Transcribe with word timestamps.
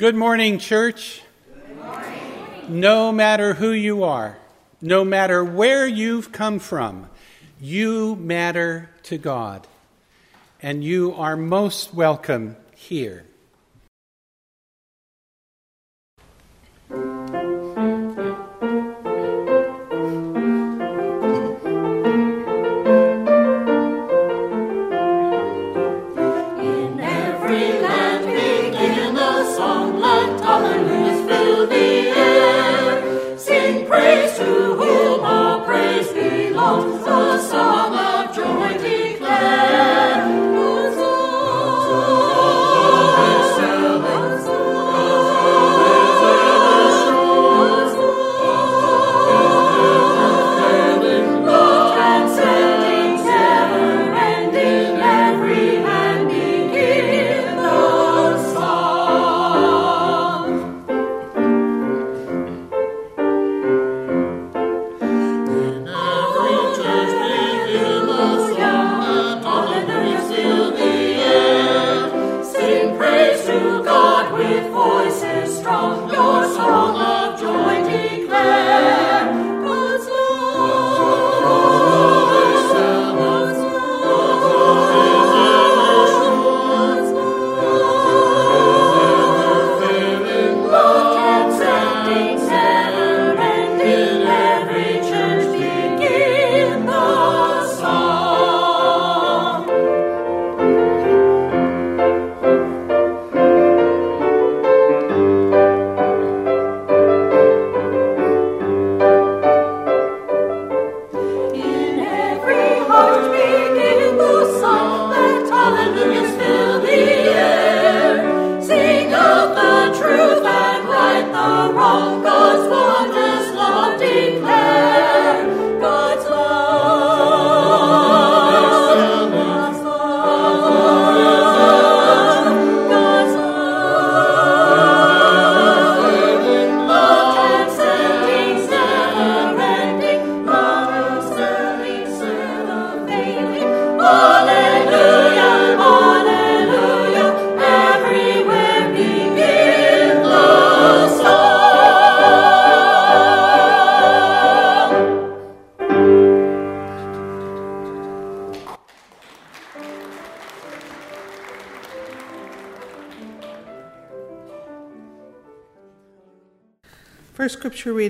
Good 0.00 0.16
morning, 0.16 0.58
church. 0.58 1.20
Good 1.52 1.76
morning. 1.76 2.80
No 2.80 3.12
matter 3.12 3.52
who 3.52 3.70
you 3.70 4.04
are, 4.04 4.38
no 4.80 5.04
matter 5.04 5.44
where 5.44 5.86
you've 5.86 6.32
come 6.32 6.58
from, 6.58 7.10
you 7.60 8.16
matter 8.16 8.88
to 9.02 9.18
God, 9.18 9.66
and 10.62 10.82
you 10.82 11.12
are 11.12 11.36
most 11.36 11.92
welcome 11.92 12.56
here. 12.74 13.26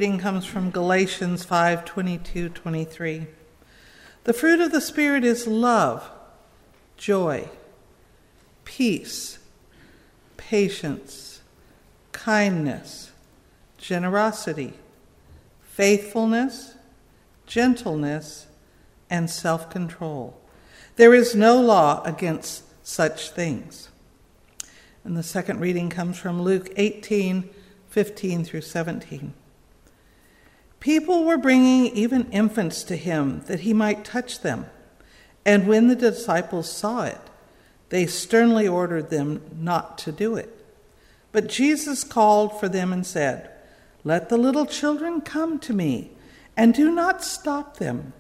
Reading 0.01 0.19
comes 0.19 0.47
from 0.47 0.71
Galatians 0.71 1.45
5 1.45 1.85
22 1.85 2.49
23. 2.49 3.27
The 4.25 4.33
fruit 4.33 4.59
of 4.59 4.73
the 4.73 4.81
Spirit 4.81 5.25
is 5.25 5.47
love, 5.47 6.11
joy, 6.97 7.51
peace, 8.65 9.39
patience, 10.39 11.43
kindness, 12.13 13.13
generosity, 13.77 14.73
faithfulness, 15.65 16.77
gentleness, 17.45 18.47
and 19.11 19.29
self 19.29 19.69
control. 19.69 20.41
There 20.97 21.13
is 21.13 21.35
no 21.35 21.61
law 21.61 22.03
against 22.05 22.63
such 22.83 23.33
things. 23.33 23.91
And 25.05 25.15
the 25.15 25.23
second 25.23 25.61
reading 25.61 25.91
comes 25.91 26.17
from 26.17 26.41
Luke 26.41 26.71
18 26.79 27.51
15 27.91 28.45
through 28.45 28.63
17. 28.63 29.35
People 30.81 31.25
were 31.25 31.37
bringing 31.37 31.95
even 31.95 32.31
infants 32.31 32.83
to 32.85 32.97
him 32.97 33.43
that 33.47 33.61
he 33.61 33.75
might 33.75 34.05
touch 34.05 34.41
them. 34.41 34.67
And 35.45 35.67
when 35.67 35.89
the 35.89 35.97
disciples 35.97 36.71
saw 36.71 37.05
it, 37.05 37.21
they 37.91 38.07
sternly 38.07 38.67
ordered 38.67 39.11
them 39.11 39.43
not 39.59 39.99
to 39.99 40.13
do 40.13 40.37
it. 40.37 40.57
But 41.33 41.49
Jesus 41.49 42.03
called 42.03 42.59
for 42.59 42.69
them 42.69 42.93
and 42.93 43.07
said, 43.07 43.51
Let 44.05 44.29
the 44.29 44.37
little 44.37 44.67
children 44.67 45.21
come 45.21 45.59
to 45.61 45.73
me, 45.73 46.11
and 46.57 46.75
do 46.75 46.91
not 46.91 47.23
stop 47.23 47.77
them, 47.77 48.13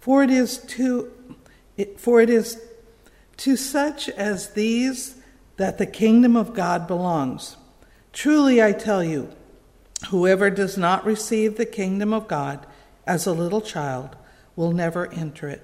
for 0.00 0.22
it 0.22 0.30
is 0.30 0.58
to 0.58 1.12
for 1.98 2.22
it 2.22 2.30
is 2.30 2.58
to 3.36 3.54
such 3.54 4.08
as 4.08 4.54
these 4.54 5.16
that 5.58 5.76
the 5.76 5.86
kingdom 5.86 6.36
of 6.36 6.54
God 6.54 6.86
belongs. 6.86 7.56
Truly, 8.12 8.62
I 8.62 8.72
tell 8.72 9.04
you, 9.04 9.30
whoever 10.08 10.50
does 10.50 10.76
not 10.76 11.04
receive 11.04 11.56
the 11.56 11.66
kingdom 11.66 12.12
of 12.12 12.28
God 12.28 12.66
as 13.06 13.26
a 13.26 13.32
little 13.32 13.60
child 13.60 14.16
will 14.54 14.72
never 14.72 15.12
enter 15.12 15.48
it. 15.48 15.62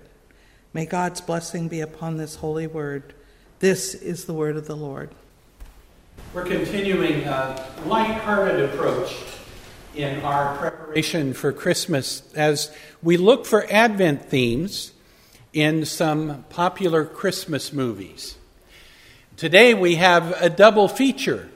May 0.72 0.86
God's 0.86 1.20
blessing 1.20 1.68
be 1.68 1.80
upon 1.80 2.16
this 2.16 2.36
holy 2.36 2.66
word. 2.66 3.14
This 3.58 3.94
is 3.94 4.24
the 4.24 4.34
word 4.34 4.56
of 4.56 4.66
the 4.66 4.76
Lord. 4.76 5.10
We're 6.34 6.44
continuing 6.44 7.24
a 7.24 7.68
light-hearted 7.86 8.70
approach 8.70 9.14
in 9.94 10.20
our 10.20 10.56
preparation 10.56 11.34
for 11.34 11.52
Christmas 11.52 12.22
as 12.34 12.74
we 13.02 13.16
look 13.16 13.44
for 13.44 13.66
Advent 13.70 14.28
themes 14.30 14.92
in 15.52 15.84
some 15.84 16.44
popular 16.48 17.04
Christmas 17.04 17.72
movies. 17.72 18.36
Today 19.36 19.74
we 19.74 19.96
have 19.96 20.40
a 20.42 20.48
double 20.48 20.88
feature 20.88 21.50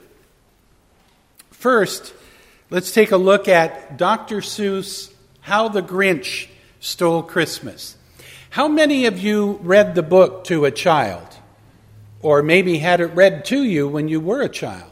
First, 1.57 2.13
let's 2.69 2.91
take 2.91 3.11
a 3.11 3.17
look 3.17 3.47
at 3.47 3.97
Dr. 3.97 4.37
Seuss' 4.37 5.11
How 5.41 5.69
the 5.69 5.81
Grinch 5.81 6.49
Stole 6.79 7.23
Christmas. 7.23 7.95
How 8.49 8.67
many 8.67 9.05
of 9.05 9.19
you 9.19 9.59
read 9.61 9.95
the 9.95 10.03
book 10.03 10.43
to 10.45 10.65
a 10.65 10.71
child? 10.71 11.27
Or 12.21 12.41
maybe 12.41 12.79
had 12.79 12.99
it 12.99 13.15
read 13.15 13.45
to 13.45 13.63
you 13.63 13.87
when 13.87 14.07
you 14.07 14.19
were 14.19 14.41
a 14.41 14.49
child? 14.49 14.91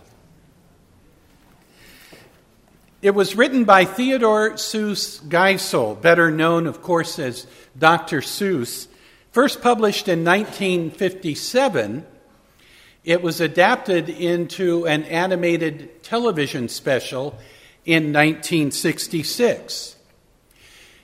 It 3.01 3.11
was 3.13 3.35
written 3.35 3.65
by 3.65 3.85
Theodore 3.85 4.51
Seuss 4.51 5.21
Geisel, 5.21 6.01
better 6.01 6.31
known, 6.31 6.67
of 6.67 6.81
course, 6.81 7.19
as 7.19 7.45
Dr. 7.77 8.21
Seuss, 8.21 8.87
first 9.31 9.61
published 9.61 10.07
in 10.07 10.23
1957 10.23 12.05
it 13.05 13.21
was 13.21 13.39
adapted 13.39 14.09
into 14.09 14.87
an 14.87 15.03
animated 15.03 16.01
television 16.01 16.67
special 16.67 17.37
in 17.85 18.11
1966. 18.11 19.95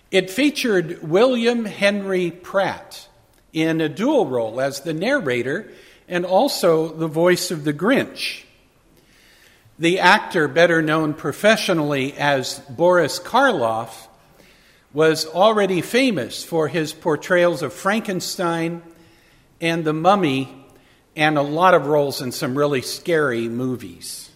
It 0.10 0.30
featured 0.30 1.04
William 1.04 1.66
Henry 1.66 2.32
Pratt 2.32 3.08
in 3.54 3.80
a 3.80 3.90
dual 3.90 4.26
role 4.26 4.60
as 4.60 4.82
the 4.82 4.94
narrator 4.94 5.72
and 6.08 6.26
also 6.26 6.90
the 6.90 7.08
voice 7.08 7.52
of 7.52 7.64
the 7.64 7.74
Grinch. 7.74 8.44
The 9.80 10.00
actor, 10.00 10.48
better 10.48 10.82
known 10.82 11.14
professionally 11.14 12.14
as 12.14 12.60
Boris 12.70 13.20
Karloff, 13.20 14.08
was 14.94 15.26
already 15.26 15.82
famous 15.82 16.44
for 16.44 16.68
his 16.68 16.92
portrayals 16.92 17.62
of 17.62 17.74
Frankenstein 17.74 18.82
and 19.62 19.86
the 19.86 19.94
mummy 19.94 20.66
and 21.16 21.38
a 21.38 21.42
lot 21.42 21.74
of 21.74 21.88
roles 21.88 22.22
in 22.22 22.32
some 22.32 22.58
really 22.58 22.82
scary 22.82 23.48
movies. 23.48 24.31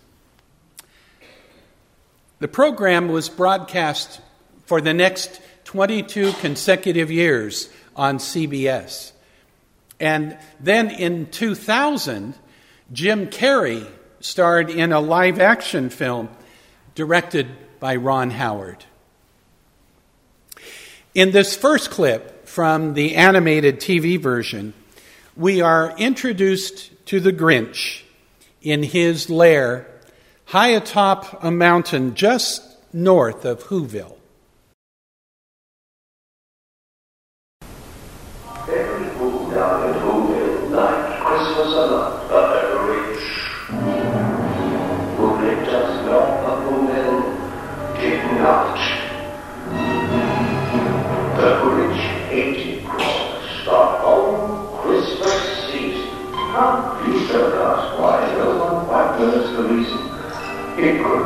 The 2.45 2.51
program 2.51 3.07
was 3.07 3.27
broadcast 3.27 4.21
for 4.67 4.79
the 4.79 4.93
next 4.93 5.41
22 5.63 6.31
consecutive 6.33 7.09
years 7.09 7.69
on 7.95 8.19
CBS. 8.19 9.13
And 9.99 10.37
then 10.59 10.91
in 10.91 11.31
2000, 11.31 12.35
Jim 12.93 13.29
Carrey 13.29 13.89
starred 14.19 14.69
in 14.69 14.91
a 14.91 14.99
live 14.99 15.39
action 15.39 15.89
film 15.89 16.29
directed 16.93 17.47
by 17.79 17.95
Ron 17.95 18.29
Howard. 18.29 18.85
In 21.15 21.31
this 21.31 21.57
first 21.57 21.89
clip 21.89 22.47
from 22.47 22.93
the 22.93 23.15
animated 23.15 23.79
TV 23.79 24.19
version, 24.19 24.75
we 25.35 25.61
are 25.61 25.97
introduced 25.97 26.91
to 27.07 27.19
the 27.19 27.33
Grinch 27.33 28.03
in 28.61 28.83
his 28.83 29.31
lair 29.31 29.87
high 30.45 30.69
atop 30.69 31.43
a 31.43 31.51
mountain 31.51 32.15
just 32.15 32.61
north 32.93 33.45
of 33.45 33.63
Whoville. 33.65 34.14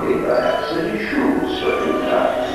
It 0.10 0.14
could 0.14 0.22
be 0.22 0.26
perhaps 0.26 0.74
that 0.74 0.96
his 0.96 1.08
shoes 1.08 1.64
were 1.64 1.86
too 1.86 2.02
tight. 2.10 2.50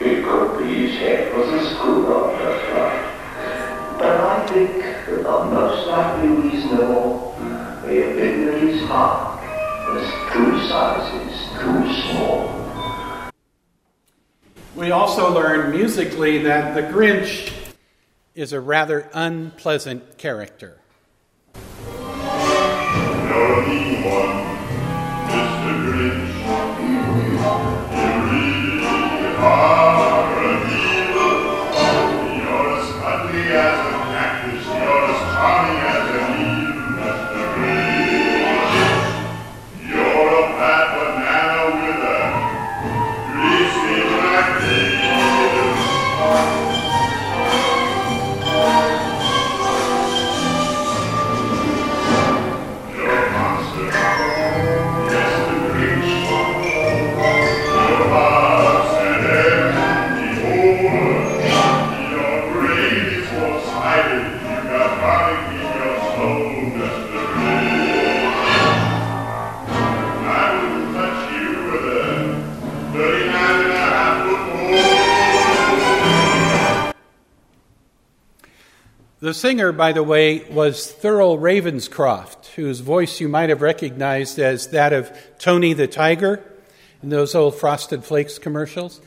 It 0.00 0.22
could 0.22 0.58
be 0.58 0.86
his 0.86 0.98
head 0.98 1.34
was 1.34 1.48
a 1.48 1.74
screw 1.74 2.14
on 2.14 2.38
just 2.38 2.72
right. 2.72 3.96
But 3.98 4.20
I 4.20 4.46
think 4.46 4.78
that 4.82 5.06
the 5.06 5.22
most 5.22 5.86
likely 5.86 6.28
reason 6.28 6.78
of 6.78 6.90
all 6.90 7.38
may 7.86 7.96
have 8.02 8.16
been 8.16 8.46
that 8.48 8.60
his 8.60 8.82
heart 8.82 9.40
was 9.94 10.04
two 10.34 10.68
sizes 10.68 11.48
too 11.58 12.02
small. 12.02 13.32
We 14.74 14.90
also 14.90 15.32
learn 15.32 15.70
musically 15.70 16.42
that 16.42 16.74
the 16.74 16.82
Grinch 16.82 17.50
is 18.34 18.52
a 18.52 18.60
rather 18.60 19.08
unpleasant 19.14 20.18
character. 20.18 20.80
The 79.26 79.34
singer, 79.34 79.72
by 79.72 79.90
the 79.90 80.04
way, 80.04 80.44
was 80.52 80.86
Thurl 80.86 81.36
Ravenscroft, 81.36 82.46
whose 82.54 82.78
voice 82.78 83.18
you 83.18 83.28
might 83.28 83.48
have 83.48 83.60
recognized 83.60 84.38
as 84.38 84.68
that 84.68 84.92
of 84.92 85.10
Tony 85.40 85.72
the 85.72 85.88
Tiger 85.88 86.40
in 87.02 87.08
those 87.08 87.34
old 87.34 87.56
Frosted 87.56 88.04
Flakes 88.04 88.38
commercials. 88.38 89.00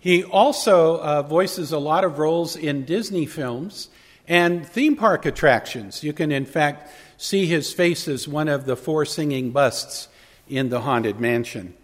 He 0.00 0.24
also 0.24 0.98
uh, 0.98 1.22
voices 1.22 1.70
a 1.70 1.78
lot 1.78 2.02
of 2.02 2.18
roles 2.18 2.56
in 2.56 2.84
Disney 2.84 3.24
films 3.24 3.88
and 4.26 4.66
theme 4.66 4.96
park 4.96 5.26
attractions. 5.26 6.02
You 6.02 6.12
can, 6.12 6.32
in 6.32 6.44
fact, 6.44 6.90
see 7.16 7.46
his 7.46 7.72
face 7.72 8.08
as 8.08 8.26
one 8.26 8.48
of 8.48 8.64
the 8.64 8.74
four 8.74 9.04
singing 9.04 9.52
busts 9.52 10.08
in 10.48 10.70
the 10.70 10.80
Haunted 10.80 11.20
Mansion. 11.20 11.74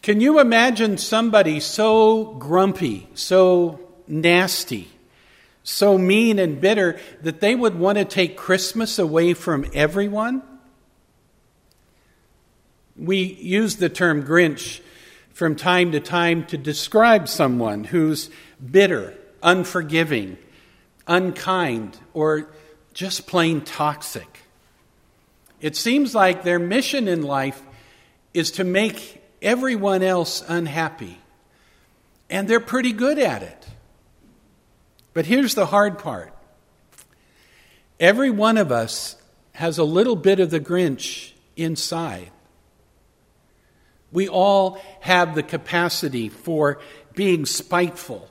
Can 0.00 0.22
you 0.22 0.40
imagine 0.40 0.96
somebody 0.96 1.60
so 1.60 2.36
grumpy, 2.38 3.06
so 3.12 3.80
nasty, 4.08 4.88
so 5.62 5.96
mean 5.96 6.38
and 6.38 6.60
bitter 6.60 6.98
that 7.22 7.40
they 7.40 7.54
would 7.54 7.78
want 7.78 7.98
to 7.98 8.04
take 8.04 8.36
Christmas 8.36 8.98
away 8.98 9.34
from 9.34 9.64
everyone? 9.74 10.42
We 12.96 13.22
use 13.22 13.76
the 13.76 13.88
term 13.88 14.24
Grinch 14.24 14.80
from 15.32 15.56
time 15.56 15.92
to 15.92 16.00
time 16.00 16.46
to 16.46 16.58
describe 16.58 17.28
someone 17.28 17.84
who's 17.84 18.30
bitter, 18.70 19.14
unforgiving, 19.42 20.36
unkind, 21.06 21.98
or 22.12 22.48
just 22.92 23.26
plain 23.26 23.62
toxic. 23.62 24.40
It 25.60 25.76
seems 25.76 26.14
like 26.14 26.42
their 26.42 26.58
mission 26.58 27.08
in 27.08 27.22
life 27.22 27.62
is 28.34 28.50
to 28.52 28.64
make 28.64 29.22
everyone 29.40 30.02
else 30.02 30.44
unhappy, 30.46 31.18
and 32.28 32.46
they're 32.46 32.60
pretty 32.60 32.92
good 32.92 33.18
at 33.18 33.42
it. 33.42 33.66
But 35.14 35.26
here's 35.26 35.54
the 35.54 35.66
hard 35.66 35.98
part 35.98 36.32
every 38.00 38.30
one 38.30 38.56
of 38.56 38.72
us 38.72 39.16
has 39.52 39.78
a 39.78 39.84
little 39.84 40.16
bit 40.16 40.40
of 40.40 40.50
the 40.50 40.60
Grinch 40.60 41.32
inside. 41.56 42.30
We 44.10 44.28
all 44.28 44.80
have 45.00 45.34
the 45.34 45.42
capacity 45.42 46.28
for 46.28 46.80
being 47.14 47.46
spiteful, 47.46 48.28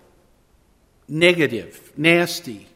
negative, 1.07 1.91
nasty, 1.97 2.67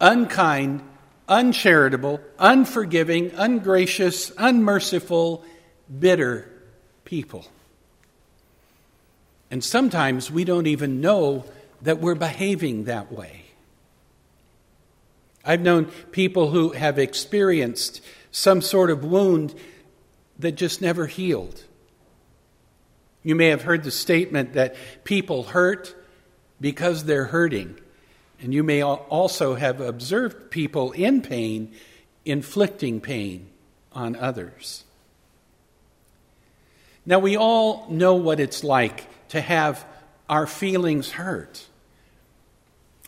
unkind, 0.00 0.82
uncharitable, 1.28 2.20
unforgiving, 2.38 3.32
ungracious, 3.36 4.32
unmerciful, 4.36 5.44
bitter 5.98 6.50
people. 7.04 7.46
And 9.50 9.64
sometimes 9.64 10.30
we 10.30 10.44
don't 10.44 10.66
even 10.66 11.00
know 11.00 11.44
that 11.82 12.00
we're 12.00 12.14
behaving 12.14 12.84
that 12.84 13.12
way. 13.12 13.42
I've 15.44 15.60
known 15.60 15.86
people 16.12 16.50
who 16.50 16.70
have 16.70 16.98
experienced 16.98 18.00
some 18.30 18.60
sort 18.60 18.90
of 18.90 19.04
wound 19.04 19.54
that 20.38 20.52
just 20.52 20.82
never 20.82 21.06
healed. 21.06 21.64
You 23.22 23.34
may 23.34 23.48
have 23.48 23.62
heard 23.62 23.84
the 23.84 23.90
statement 23.90 24.54
that 24.54 24.76
people 25.04 25.44
hurt 25.44 25.94
because 26.60 27.04
they're 27.04 27.26
hurting. 27.26 27.78
And 28.40 28.54
you 28.54 28.62
may 28.62 28.82
also 28.82 29.54
have 29.54 29.80
observed 29.80 30.50
people 30.50 30.92
in 30.92 31.22
pain 31.22 31.72
inflicting 32.24 33.00
pain 33.00 33.48
on 33.92 34.14
others. 34.14 34.84
Now, 37.06 37.18
we 37.18 37.36
all 37.36 37.86
know 37.88 38.14
what 38.14 38.38
it's 38.38 38.62
like 38.62 39.06
to 39.30 39.40
have 39.40 39.84
our 40.28 40.46
feelings 40.46 41.12
hurt. 41.12 41.66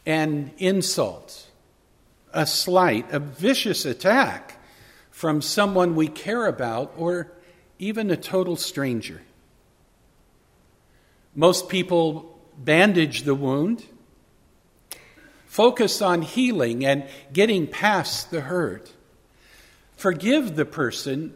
An 0.06 0.52
insult, 0.58 1.48
a 2.32 2.46
slight, 2.46 3.12
a 3.12 3.18
vicious 3.18 3.84
attack 3.84 4.58
from 5.10 5.42
someone 5.42 5.94
we 5.94 6.08
care 6.08 6.46
about, 6.46 6.94
or 6.96 7.30
even 7.78 8.10
a 8.10 8.16
total 8.16 8.56
stranger. 8.56 9.20
Most 11.34 11.68
people 11.68 12.38
bandage 12.56 13.22
the 13.22 13.34
wound, 13.34 13.84
focus 15.46 16.00
on 16.00 16.22
healing 16.22 16.84
and 16.84 17.06
getting 17.32 17.66
past 17.66 18.30
the 18.30 18.40
hurt, 18.42 18.92
forgive 19.96 20.56
the 20.56 20.64
person, 20.64 21.34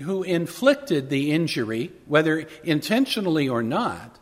who 0.00 0.22
inflicted 0.22 1.10
the 1.10 1.30
injury, 1.30 1.92
whether 2.06 2.46
intentionally 2.64 3.48
or 3.48 3.62
not, 3.62 4.18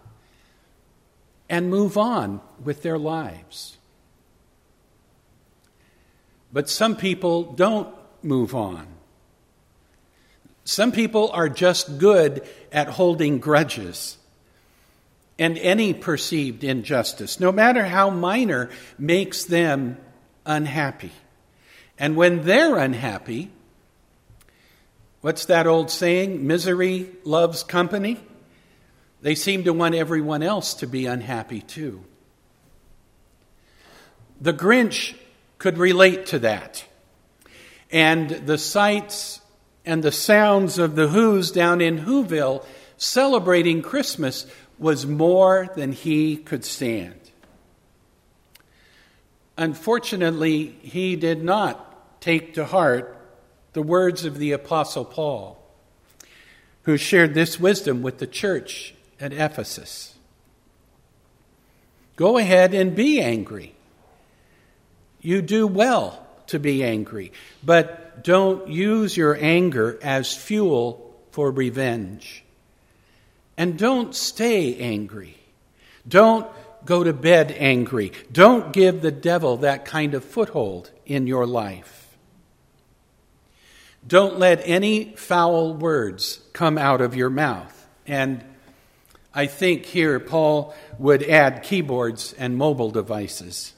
and 1.51 1.69
move 1.69 1.99
on 1.99 2.41
with 2.63 2.83
their 2.83 2.97
lives. 2.97 3.77
But 6.53 6.71
some 6.71 6.97
people 6.97 7.43
don't 7.43 7.93
move 8.23 8.55
on. 8.55 8.87
Some 10.65 10.93
people 10.93 11.31
are 11.33 11.49
just 11.49 11.99
good 11.99 12.49
at 12.71 12.89
holding 12.89 13.41
grudges 13.41 14.17
and 15.39 15.59
any 15.59 15.93
perceived 15.93 16.63
injustice, 16.63 17.41
no 17.41 17.51
matter 17.51 17.85
how 17.85 18.11
minor, 18.11 18.71
makes 18.99 19.45
them 19.45 19.97
unhappy. 20.47 21.13
And 21.99 22.15
when 22.15 22.45
they're 22.45 22.77
unhappy, 22.77 23.51
what's 25.23 25.47
that 25.47 25.67
old 25.67 25.91
saying? 25.91 26.47
Misery 26.47 27.09
loves 27.25 27.65
company. 27.65 28.21
They 29.23 29.35
seem 29.35 29.65
to 29.65 29.73
want 29.73 29.95
everyone 29.95 30.43
else 30.43 30.75
to 30.75 30.87
be 30.87 31.07
unhappy 31.07 31.61
too. 31.61 32.05
The 34.41 34.55
Grinch 34.55 35.15
could 35.59 35.77
relate 35.77 36.27
to 36.27 36.39
that. 36.39 36.85
And 37.91 38.31
the 38.31 38.57
sights 38.57 39.41
and 39.85 40.03
the 40.03 40.13
sounds 40.13 40.79
of 40.79 40.95
the 40.95 41.09
Who's 41.09 41.51
down 41.51 41.81
in 41.81 41.99
Whoville 41.99 42.65
celebrating 42.97 43.83
Christmas 43.83 44.47
was 44.79 45.07
more 45.07 45.69
than 45.77 45.93
he 45.93 46.37
could 46.37 46.65
stand. 46.65 47.15
Unfortunately, 49.59 50.79
he 50.81 51.17
did 51.17 51.43
not 51.43 52.21
take 52.23 52.55
to 52.55 52.65
heart 52.65 53.17
the 53.75 53.83
words 53.83 54.25
of 54.25 54.39
the 54.39 54.53
Apostle 54.53 55.05
Paul, 55.05 55.63
who 56.85 56.97
shared 56.97 57.35
this 57.35 57.61
wisdom 57.61 58.01
with 58.01 58.19
the 58.19 58.27
church 58.27 58.95
at 59.21 59.33
Ephesus. 59.33 60.15
Go 62.17 62.39
ahead 62.39 62.75
and 62.75 62.95
be 62.95 63.21
angry. 63.21 63.75
You 65.21 65.43
do 65.43 65.67
well 65.67 66.27
to 66.49 66.59
be 66.59 66.83
angry, 66.83 67.33
but 67.63 68.23
don't 68.25 68.69
use 68.69 69.17
your 69.17 69.37
anger 69.41 69.99
as 70.03 70.35
fuel 70.35 71.15
for 71.31 71.51
revenge. 71.51 72.45
And 73.57 73.79
don't 73.79 74.15
stay 74.15 74.77
angry. 74.77 75.37
Don't 76.09 76.47
go 76.85 77.05
to 77.05 77.13
bed 77.13 77.55
angry. 77.57 78.13
Don't 78.33 78.73
give 78.73 79.03
the 79.03 79.11
devil 79.11 79.59
that 79.59 79.85
kind 79.85 80.15
of 80.15 80.25
foothold 80.25 80.91
in 81.05 81.27
your 81.27 81.47
life. 81.47 82.17
Don't 84.07 84.39
let 84.39 84.63
any 84.65 85.15
foul 85.17 85.75
words 85.75 86.41
come 86.53 86.79
out 86.79 87.01
of 87.01 87.15
your 87.15 87.31
mouth. 87.31 87.77
And 88.07 88.43
I 89.33 89.47
think 89.47 89.87
here 89.87 90.19
Paul 90.19 90.75
would 90.99 91.23
add 91.23 91.63
keyboards 91.63 92.33
and 92.33 92.57
mobile 92.57 92.91
devices. 92.91 93.75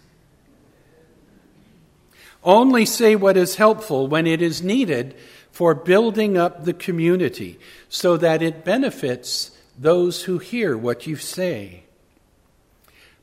Only 2.42 2.86
say 2.86 3.14
what 3.14 3.36
is 3.36 3.56
helpful 3.56 4.08
when 4.08 4.26
it 4.26 4.42
is 4.42 4.62
needed 4.62 5.14
for 5.50 5.74
building 5.74 6.36
up 6.36 6.64
the 6.64 6.72
community 6.72 7.58
so 7.88 8.16
that 8.16 8.42
it 8.42 8.64
benefits 8.64 9.50
those 9.78 10.24
who 10.24 10.38
hear 10.38 10.76
what 10.76 11.06
you 11.06 11.16
say. 11.16 11.84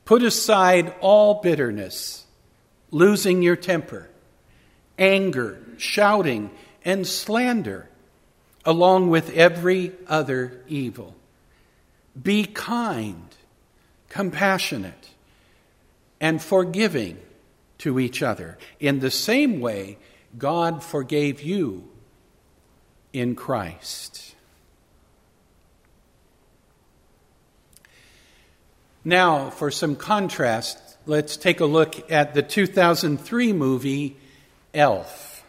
Put 0.04 0.22
aside 0.22 0.94
all 1.00 1.40
bitterness, 1.40 2.26
losing 2.90 3.42
your 3.42 3.56
temper, 3.56 4.08
anger, 4.98 5.60
shouting, 5.76 6.50
and 6.84 7.06
slander, 7.06 7.88
along 8.64 9.10
with 9.10 9.36
every 9.36 9.92
other 10.06 10.62
evil. 10.66 11.14
Be 12.20 12.44
kind, 12.44 13.34
compassionate, 14.08 15.10
and 16.20 16.42
forgiving 16.42 17.18
to 17.78 17.98
each 17.98 18.22
other 18.22 18.58
in 18.78 19.00
the 19.00 19.10
same 19.10 19.60
way 19.60 19.98
God 20.36 20.82
forgave 20.82 21.40
you 21.40 21.88
in 23.12 23.34
Christ. 23.34 24.34
Now, 29.04 29.48
for 29.48 29.70
some 29.70 29.96
contrast, 29.96 30.78
let's 31.06 31.36
take 31.36 31.60
a 31.60 31.64
look 31.64 32.10
at 32.10 32.34
the 32.34 32.42
2003 32.42 33.52
movie 33.52 34.16
Elf. 34.74 35.42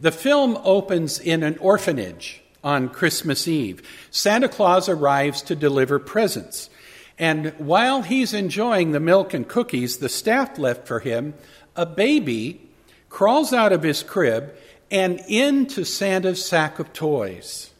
The 0.00 0.12
film 0.12 0.58
opens 0.64 1.20
in 1.20 1.42
an 1.42 1.56
orphanage 1.58 2.42
on 2.62 2.88
Christmas 2.88 3.46
Eve. 3.46 3.82
Santa 4.10 4.48
Claus 4.48 4.88
arrives 4.88 5.42
to 5.42 5.56
deliver 5.56 5.98
presents. 5.98 6.70
And 7.18 7.52
while 7.58 8.02
he's 8.02 8.32
enjoying 8.32 8.92
the 8.92 9.00
milk 9.00 9.34
and 9.34 9.48
cookies 9.48 9.98
the 9.98 10.08
staff 10.08 10.58
left 10.58 10.86
for 10.86 11.00
him, 11.00 11.34
a 11.74 11.86
baby 11.86 12.60
crawls 13.08 13.52
out 13.52 13.72
of 13.72 13.82
his 13.82 14.02
crib 14.02 14.54
and 14.90 15.20
into 15.28 15.84
Santa's 15.84 16.44
sack 16.44 16.78
of 16.78 16.92
toys. 16.92 17.70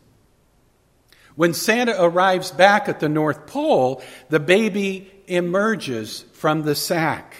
When 1.36 1.54
Santa 1.54 1.94
arrives 2.02 2.50
back 2.50 2.88
at 2.88 3.00
the 3.00 3.08
North 3.08 3.46
Pole, 3.46 4.02
the 4.28 4.40
baby 4.40 5.10
emerges 5.28 6.24
from 6.32 6.62
the 6.62 6.74
sack. 6.74 7.36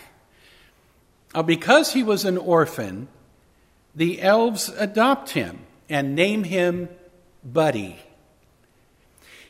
Now, 1.35 1.43
because 1.43 1.93
he 1.93 2.03
was 2.03 2.25
an 2.25 2.39
orphan, 2.39 3.09
the 3.95 4.23
elves 4.23 4.69
adopt 4.69 5.31
him 5.31 5.61
and 5.89 6.15
name 6.15 6.45
him 6.45 6.89
Buddy. 7.45 7.99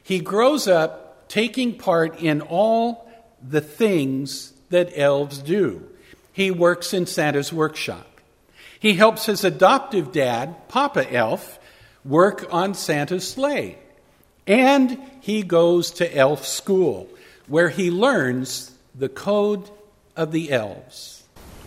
He 0.03 0.21
grows 0.21 0.67
up 0.67 1.29
taking 1.29 1.77
part 1.77 2.21
in 2.21 2.41
all 2.41 3.11
the 3.47 3.61
things 3.61 4.53
that 4.71 4.93
elves 4.97 5.39
do. 5.39 5.89
He 6.33 6.51
works 6.51 6.95
in 6.95 7.07
Santa's 7.07 7.53
workshop. 7.53 8.07
He 8.81 8.95
helps 8.95 9.27
his 9.27 9.45
adoptive 9.45 10.13
dad, 10.13 10.69
Papa 10.69 11.13
Elf, 11.13 11.59
work 12.05 12.47
on 12.53 12.75
Santa's 12.75 13.29
sleigh. 13.29 13.79
And 14.47 14.99
he 15.21 15.43
goes 15.43 15.91
to 15.93 16.17
elf 16.17 16.47
school, 16.47 17.09
where 17.49 17.69
he 17.69 17.91
learns 17.91 18.73
the 18.95 19.09
code 19.09 19.69
of 20.17 20.33
the 20.33 20.51
elves. 20.53 21.18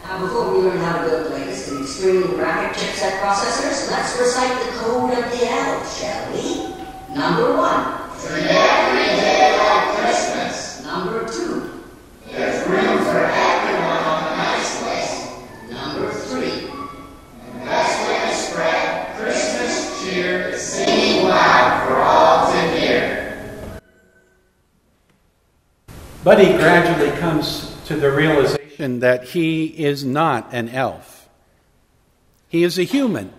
Now, 0.03 0.19
before 0.19 0.51
we 0.51 0.59
learn 0.67 0.77
how 0.79 1.01
to 1.01 1.09
build 1.09 1.31
latest 1.31 1.69
and 1.71 1.81
extremely 1.81 2.35
rapid 2.35 2.77
chipset 2.77 3.19
processors, 3.19 3.89
let's 3.89 4.19
recite 4.19 4.59
the 4.65 4.71
code 4.79 5.11
of 5.11 5.31
the 5.31 5.47
elves, 5.47 5.99
shall 5.99 6.33
we? 6.33 7.15
Number 7.15 7.55
one. 7.55 8.01
Treat 8.19 8.47
every 8.47 9.15
day 9.21 9.57
like 9.57 9.97
Christmas. 9.99 10.83
Number 10.83 11.27
two. 11.27 11.83
There's 12.29 12.67
room 12.67 12.97
for 13.05 13.23
everyone 13.23 14.03
on 14.03 14.23
the 14.25 14.37
nice 14.37 14.83
list. 14.83 15.71
Number 15.71 16.11
three. 16.11 16.67
The 17.53 17.65
best 17.65 18.07
way 18.07 18.29
to 18.29 18.35
spread 18.35 19.17
Christmas 19.17 20.03
cheer 20.03 20.49
is 20.49 20.61
singing 20.61 21.27
loud 21.27 21.87
for 21.87 21.95
all 21.97 22.51
to 22.51 22.79
hear. 22.79 23.61
Buddy 26.23 26.53
gradually 26.53 27.11
comes 27.17 27.75
to 27.85 27.95
the 27.95 28.11
realization 28.11 28.60
that 28.81 29.23
he 29.25 29.65
is 29.65 30.03
not 30.03 30.53
an 30.53 30.69
elf. 30.69 31.29
He 32.47 32.63
is 32.63 32.77
a 32.77 32.83
human 32.83 33.31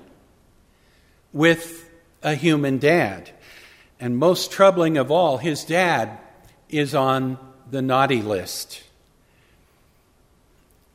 with 1.33 1.91
a 2.23 2.35
human 2.35 2.79
dad. 2.79 3.31
And 4.01 4.17
most 4.17 4.51
troubling 4.53 4.97
of 4.97 5.11
all, 5.11 5.39
his 5.39 5.65
dad 5.65 6.19
is 6.69 6.95
on 6.95 7.39
the 7.71 7.83
naughty 7.83 8.23
list. 8.23 8.83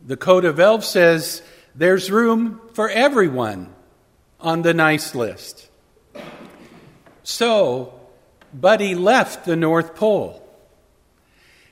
The 0.05 0.17
Code 0.17 0.45
of 0.45 0.59
Elves 0.59 0.87
says 0.87 1.41
there's 1.75 2.09
room 2.09 2.61
for 2.73 2.89
everyone 2.89 3.73
on 4.39 4.61
the 4.61 4.73
nice 4.73 5.13
list. 5.13 5.69
So, 7.23 7.99
Buddy 8.53 8.95
left 8.95 9.45
the 9.45 9.55
North 9.55 9.95
Pole 9.95 10.46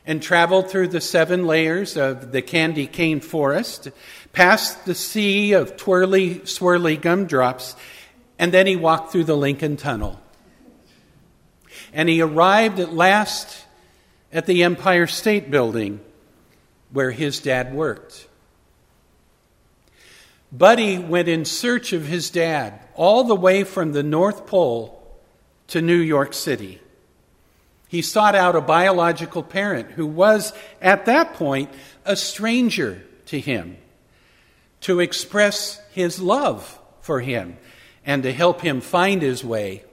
and 0.06 0.22
traveled 0.22 0.70
through 0.70 0.90
the 0.90 1.02
seven 1.02 1.46
layers 1.46 1.98
of 1.98 2.32
the 2.32 2.42
candy 2.42 2.88
cane 2.88 3.20
forest, 3.20 3.90
past 4.34 4.86
the 4.86 4.96
sea 4.96 5.54
of 5.54 5.78
twirly, 5.78 6.36
swirly 6.42 7.00
gumdrops, 7.00 7.76
and 8.38 8.52
then 8.52 8.68
he 8.68 8.76
walked 8.76 9.12
through 9.12 9.24
the 9.24 9.38
Lincoln 9.38 9.78
Tunnel. 9.78 10.20
And 11.94 12.10
he 12.10 12.22
arrived 12.22 12.80
at 12.80 12.94
last 12.94 13.66
at 14.32 14.46
the 14.46 14.64
Empire 14.64 15.08
State 15.08 15.50
Building 15.50 16.02
where 16.92 17.12
his 17.12 17.40
dad 17.40 17.74
worked. 17.74 18.28
Buddy 20.52 20.98
went 20.98 21.28
in 21.28 21.44
search 21.44 21.92
of 21.92 22.06
his 22.08 22.30
dad 22.30 22.80
all 22.96 23.24
the 23.26 23.36
way 23.36 23.64
from 23.64 23.92
the 23.92 24.04
North 24.04 24.46
Pole 24.46 25.02
to 25.68 25.82
New 25.82 25.98
York 25.98 26.34
City. 26.34 26.80
He 27.96 28.02
sought 28.02 28.36
out 28.36 28.58
a 28.58 28.62
biological 28.62 29.42
parent 29.42 29.92
who 29.92 30.06
was, 30.06 30.52
at 30.82 31.06
that 31.06 31.36
point, 31.36 31.70
a 32.04 32.18
stranger 32.18 33.02
to 33.28 33.40
him 33.40 33.78
to 34.82 35.00
express 35.00 35.82
his 35.94 36.20
love 36.20 36.78
for 37.00 37.22
him 37.22 37.56
and 38.06 38.24
to 38.24 38.34
help 38.34 38.60
him 38.60 38.82
find 38.82 39.22
his 39.22 39.46
way 39.46 39.86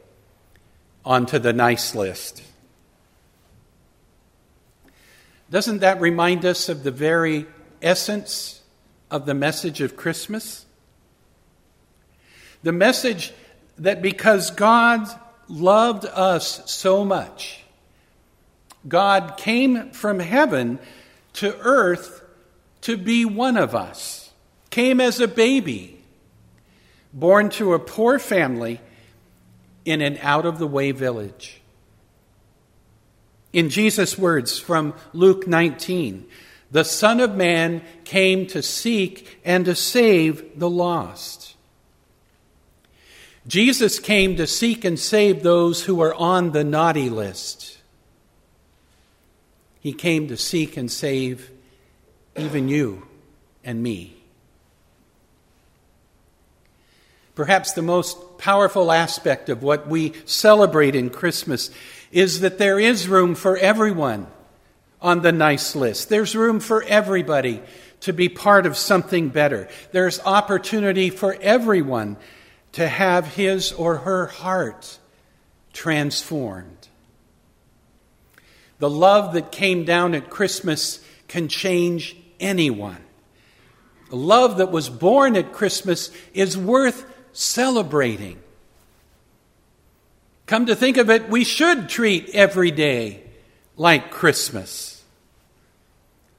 onto 1.04 1.38
the 1.38 1.52
nice 1.52 1.94
list. 1.94 2.42
Doesn't 5.48 5.78
that 5.78 6.00
remind 6.00 6.44
us 6.44 6.68
of 6.68 6.82
the 6.82 6.90
very 6.90 7.46
essence 7.80 8.62
of 9.12 9.26
the 9.26 9.34
message 9.34 9.80
of 9.80 9.94
Christmas? 9.94 10.66
The 12.64 12.72
message 12.72 13.32
that 13.78 14.02
because 14.02 14.50
God 14.50 15.06
loved 15.46 16.04
us 16.04 16.68
so 16.68 17.04
much, 17.04 17.61
God 18.86 19.36
came 19.36 19.90
from 19.90 20.18
heaven 20.18 20.78
to 21.34 21.56
earth 21.60 22.22
to 22.82 22.96
be 22.96 23.24
one 23.24 23.56
of 23.56 23.74
us, 23.74 24.30
came 24.70 25.00
as 25.00 25.20
a 25.20 25.28
baby, 25.28 26.02
born 27.12 27.48
to 27.50 27.74
a 27.74 27.78
poor 27.78 28.18
family 28.18 28.80
in 29.84 30.00
an 30.00 30.18
out 30.20 30.46
of 30.46 30.58
the 30.58 30.66
way 30.66 30.92
village. 30.92 31.60
In 33.52 33.68
Jesus' 33.68 34.16
words 34.16 34.58
from 34.58 34.94
Luke 35.12 35.46
19, 35.46 36.26
the 36.70 36.84
Son 36.84 37.20
of 37.20 37.36
Man 37.36 37.82
came 38.04 38.46
to 38.46 38.62
seek 38.62 39.40
and 39.44 39.66
to 39.66 39.74
save 39.74 40.58
the 40.58 40.70
lost. 40.70 41.54
Jesus 43.46 43.98
came 43.98 44.36
to 44.36 44.46
seek 44.46 44.84
and 44.84 44.98
save 44.98 45.42
those 45.42 45.84
who 45.84 46.00
are 46.00 46.14
on 46.14 46.52
the 46.52 46.64
naughty 46.64 47.10
list. 47.10 47.78
He 49.82 49.92
came 49.92 50.28
to 50.28 50.36
seek 50.36 50.76
and 50.76 50.90
save 50.90 51.50
even 52.38 52.68
you 52.68 53.06
and 53.64 53.82
me. 53.82 54.16
Perhaps 57.34 57.72
the 57.72 57.82
most 57.82 58.38
powerful 58.38 58.92
aspect 58.92 59.48
of 59.48 59.64
what 59.64 59.88
we 59.88 60.12
celebrate 60.24 60.94
in 60.94 61.10
Christmas 61.10 61.70
is 62.12 62.40
that 62.40 62.58
there 62.58 62.78
is 62.78 63.08
room 63.08 63.34
for 63.34 63.56
everyone 63.56 64.28
on 65.00 65.22
the 65.22 65.32
nice 65.32 65.74
list. 65.74 66.08
There's 66.08 66.36
room 66.36 66.60
for 66.60 66.84
everybody 66.84 67.60
to 68.02 68.12
be 68.12 68.28
part 68.28 68.66
of 68.66 68.76
something 68.76 69.30
better. 69.30 69.68
There's 69.90 70.20
opportunity 70.20 71.10
for 71.10 71.36
everyone 71.40 72.18
to 72.72 72.86
have 72.86 73.34
his 73.34 73.72
or 73.72 73.98
her 73.98 74.26
heart 74.26 74.98
transformed. 75.72 76.81
The 78.82 78.90
love 78.90 79.34
that 79.34 79.52
came 79.52 79.84
down 79.84 80.12
at 80.12 80.28
Christmas 80.28 80.98
can 81.28 81.46
change 81.46 82.16
anyone. 82.40 82.98
The 84.10 84.16
love 84.16 84.56
that 84.56 84.72
was 84.72 84.90
born 84.90 85.36
at 85.36 85.52
Christmas 85.52 86.10
is 86.34 86.58
worth 86.58 87.06
celebrating. 87.32 88.40
Come 90.46 90.66
to 90.66 90.74
think 90.74 90.96
of 90.96 91.10
it, 91.10 91.28
we 91.28 91.44
should 91.44 91.88
treat 91.88 92.30
every 92.30 92.72
day 92.72 93.22
like 93.76 94.10
Christmas. 94.10 95.00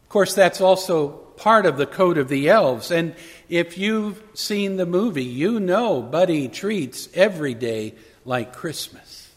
Of 0.04 0.10
course, 0.10 0.36
that's 0.36 0.60
also 0.60 1.12
part 1.38 1.66
of 1.66 1.78
the 1.78 1.88
code 1.88 2.18
of 2.18 2.28
the 2.28 2.50
elves. 2.50 2.92
And 2.92 3.16
if 3.48 3.78
you've 3.78 4.22
seen 4.34 4.76
the 4.76 4.86
movie, 4.86 5.24
you 5.24 5.62
know 5.62 6.02
Buddy 6.02 6.50
treats 6.50 7.08
every 7.14 7.54
day 7.54 7.94
like 8.26 8.52
Christmas. 8.54 9.32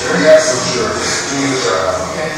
Sure, 0.00 0.16
yes, 0.24 0.48
I'm 0.48 0.64
sure. 0.72 0.88
Okay. 2.16 2.32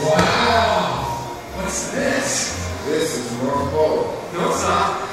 Wow! 0.00 1.36
What's 1.56 1.90
this? 1.92 2.56
This 2.86 3.18
is 3.18 3.42
North 3.42 3.70
Pole. 3.70 4.16
No, 4.32 4.48
it's 4.48 4.62
not. 4.64 5.08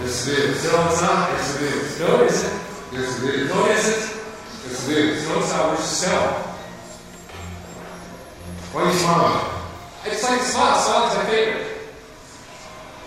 Yes, 0.00 0.28
it 0.28 0.38
is. 0.38 0.64
No, 0.64 0.84
it's 0.84 1.00
not. 1.00 1.30
Yes, 1.30 1.56
it 1.56 1.62
is. 1.62 1.98
No, 1.98 2.20
it 2.20 2.26
isn't. 2.28 2.60
Yes, 2.92 3.22
it 3.22 3.34
is. 3.34 3.48
No, 3.48 3.64
it 3.64 3.70
isn't. 3.78 4.04
Yes, 4.68 4.88
it 4.88 4.96
is. 4.98 5.28
No, 5.28 5.38
it's 5.40 5.52
not. 5.52 5.66
Where's 5.68 5.80
the 5.80 5.86
snow? 5.86 6.24
Why 8.72 8.82
are 8.82 8.86
you 8.86 8.98
smiling? 8.98 9.40
I 10.04 10.08
just 10.10 10.24
like 10.24 10.40
to 10.40 10.44
smile. 10.44 10.78
Smiling's 10.78 11.16
my 11.16 11.24
favorite. 11.24 11.66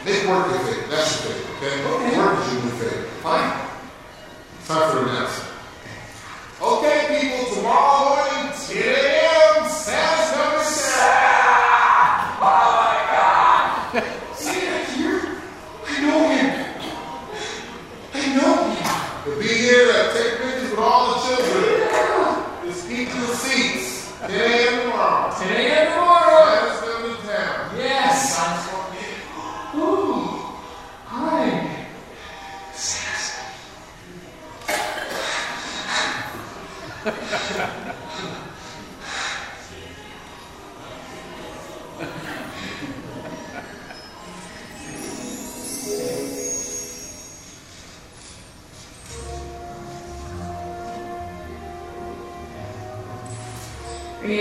Make 0.05 0.27
work 0.27 0.49
your 0.49 0.59
favorite. 0.59 0.89
That's 0.89 1.23
your 1.23 1.33
favorite, 1.33 1.53
okay? 1.57 1.85
Okay. 1.85 2.17
Work 2.17 2.39
is 2.41 2.53
your 2.53 2.73
favorite. 2.81 3.09
Fine. 3.21 3.51
Time 4.65 4.91
for 4.91 5.05
the 5.05 5.09
announcement. 5.11 5.52
Okay, 6.63 7.19
people, 7.19 7.55
tomorrow 7.55 8.22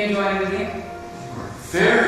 enjoying 0.02 0.38
the 0.44 0.56
game? 0.56 0.82
very 1.70 2.01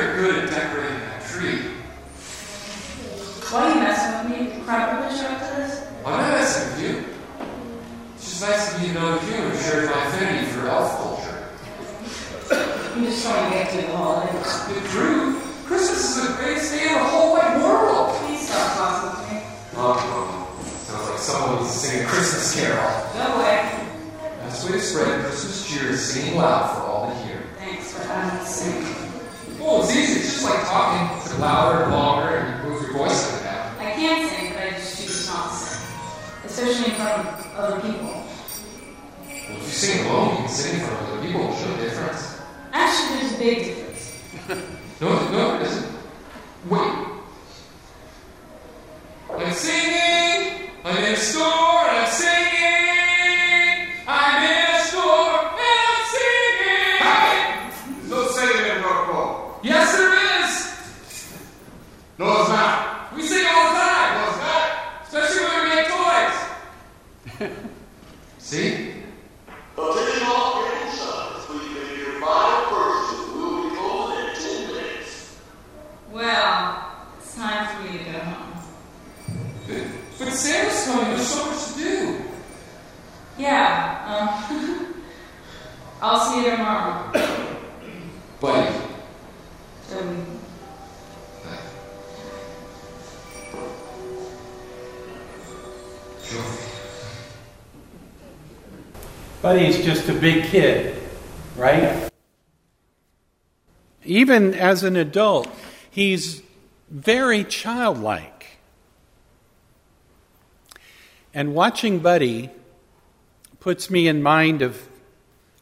But, 80.34 80.40
but 80.40 80.46
Santa's 80.48 80.84
coming. 80.84 81.10
There's 81.10 81.28
so 81.28 81.46
much 81.46 81.66
to 81.66 81.78
do. 81.78 82.24
Yeah, 83.38 84.36
um, 84.48 85.04
I'll 86.02 86.18
see 86.18 86.44
you 86.44 86.50
tomorrow. 86.50 87.12
Buddy. 88.40 88.76
Toby. 89.88 90.16
Trophy. 96.24 96.70
Buddy's 99.40 99.84
just 99.84 100.08
a 100.08 100.14
big 100.14 100.46
kid, 100.46 101.00
right? 101.56 102.10
Even 104.04 104.52
as 104.52 104.82
an 104.82 104.96
adult, 104.96 105.48
he's 105.92 106.42
very 106.90 107.44
childlike. 107.44 108.33
And 111.36 111.52
watching 111.52 111.98
Buddy 111.98 112.48
puts 113.58 113.90
me 113.90 114.06
in 114.06 114.22
mind 114.22 114.62
of 114.62 114.80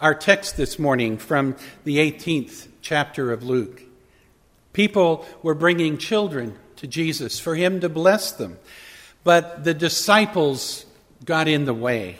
our 0.02 0.14
text 0.14 0.58
this 0.58 0.78
morning 0.78 1.16
from 1.16 1.56
the 1.84 1.96
18th 1.96 2.68
chapter 2.82 3.32
of 3.32 3.42
Luke. 3.42 3.80
People 4.74 5.24
were 5.42 5.54
bringing 5.54 5.96
children 5.96 6.58
to 6.76 6.86
Jesus 6.86 7.40
for 7.40 7.54
him 7.54 7.80
to 7.80 7.88
bless 7.88 8.32
them, 8.32 8.58
but 9.24 9.64
the 9.64 9.72
disciples 9.72 10.84
got 11.24 11.48
in 11.48 11.64
the 11.64 11.72
way. 11.72 12.18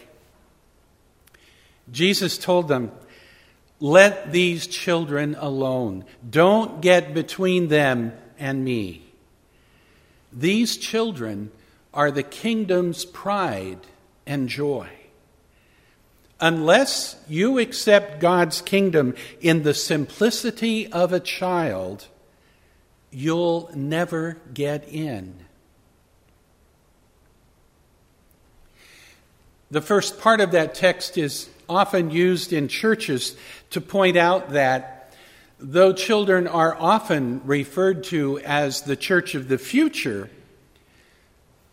Jesus 1.91 2.39
told 2.39 2.69
them, 2.69 2.91
Let 3.81 4.33
these 4.33 4.67
children 4.67 5.37
alone. 5.39 6.07
Don't 6.29 6.81
get 6.81 7.13
between 7.13 7.69
them 7.69 8.15
and 8.39 8.65
me. 8.65 9.03
These 10.33 10.79
children 10.79 11.51
are 11.95 12.11
the 12.11 12.23
kingdom's 12.23 13.05
pride 13.05 13.79
and 14.27 14.49
joy. 14.49 14.89
Unless 16.41 17.17
you 17.29 17.59
accept 17.59 18.21
God's 18.21 18.61
kingdom 18.61 19.15
in 19.41 19.63
the 19.63 19.75
simplicity 19.75 20.91
of 20.91 21.13
a 21.13 21.21
child, 21.21 22.09
you'll 23.11 23.71
never 23.75 24.39
get 24.53 24.89
in. 24.89 25.35
The 29.71 29.81
first 29.81 30.21
part 30.21 30.41
of 30.41 30.51
that 30.51 30.75
text 30.75 31.17
is 31.17 31.49
often 31.69 32.11
used 32.11 32.53
in 32.53 32.69
churches 32.69 33.37
to 33.71 33.81
point 33.81 34.17
out 34.17 34.51
that 34.51 35.15
though 35.59 35.93
children 35.93 36.47
are 36.47 36.77
often 36.79 37.41
referred 37.45 38.05
to 38.05 38.41
as 38.41 38.83
the 38.83 38.97
church 38.97 39.35
of 39.35 39.49
the 39.49 39.59
future, 39.59 40.29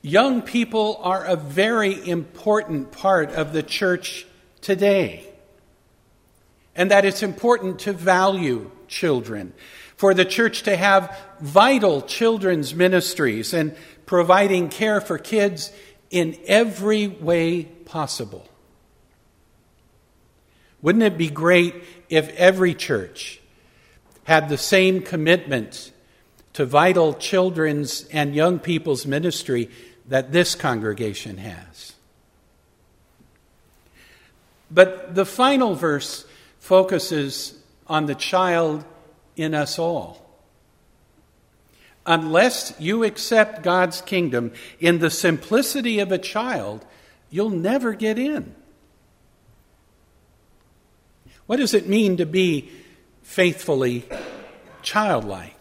young 0.01 0.41
people 0.41 0.99
are 1.01 1.25
a 1.25 1.35
very 1.35 2.07
important 2.07 2.91
part 2.91 3.31
of 3.31 3.53
the 3.53 3.63
church 3.63 4.25
today. 4.61 5.25
And 6.75 6.91
that 6.91 7.05
it's 7.05 7.23
important 7.23 7.79
to 7.79 7.93
value 7.93 8.71
children, 8.87 9.53
for 9.97 10.13
the 10.13 10.25
church 10.25 10.63
to 10.63 10.77
have 10.77 11.15
vital 11.41 12.01
children's 12.01 12.73
ministries 12.73 13.53
and 13.53 13.75
providing 14.05 14.69
care 14.69 15.01
for 15.01 15.17
kids 15.17 15.71
in 16.09 16.37
every 16.47 17.07
way 17.07 17.63
possible. 17.63 18.47
Wouldn't 20.81 21.03
it 21.03 21.17
be 21.17 21.29
great 21.29 21.75
if 22.07 22.29
every 22.35 22.73
church 22.73 23.41
had 24.23 24.47
the 24.47 24.57
same 24.57 25.01
commitment 25.01 25.91
to 26.53 26.65
vital 26.65 27.13
children's 27.13 28.05
and 28.05 28.33
young 28.33 28.59
people's 28.59 29.05
ministry 29.05 29.69
that 30.09 30.31
this 30.31 30.55
congregation 30.55 31.37
has? 31.37 31.93
But 34.69 35.15
the 35.15 35.25
final 35.25 35.75
verse 35.75 36.25
focuses 36.59 37.57
on 37.87 38.05
the 38.05 38.15
child 38.15 38.83
in 39.35 39.55
us 39.55 39.79
all. 39.79 40.25
Unless 42.05 42.73
you 42.79 43.03
accept 43.03 43.63
God's 43.63 44.01
kingdom 44.01 44.51
in 44.79 44.99
the 44.99 45.09
simplicity 45.09 45.99
of 45.99 46.11
a 46.11 46.17
child, 46.17 46.85
you'll 47.29 47.49
never 47.49 47.93
get 47.93 48.17
in. 48.17 48.55
What 51.45 51.57
does 51.57 51.73
it 51.73 51.87
mean 51.87 52.17
to 52.17 52.25
be 52.25 52.69
faithfully 53.23 54.05
childlike? 54.81 55.58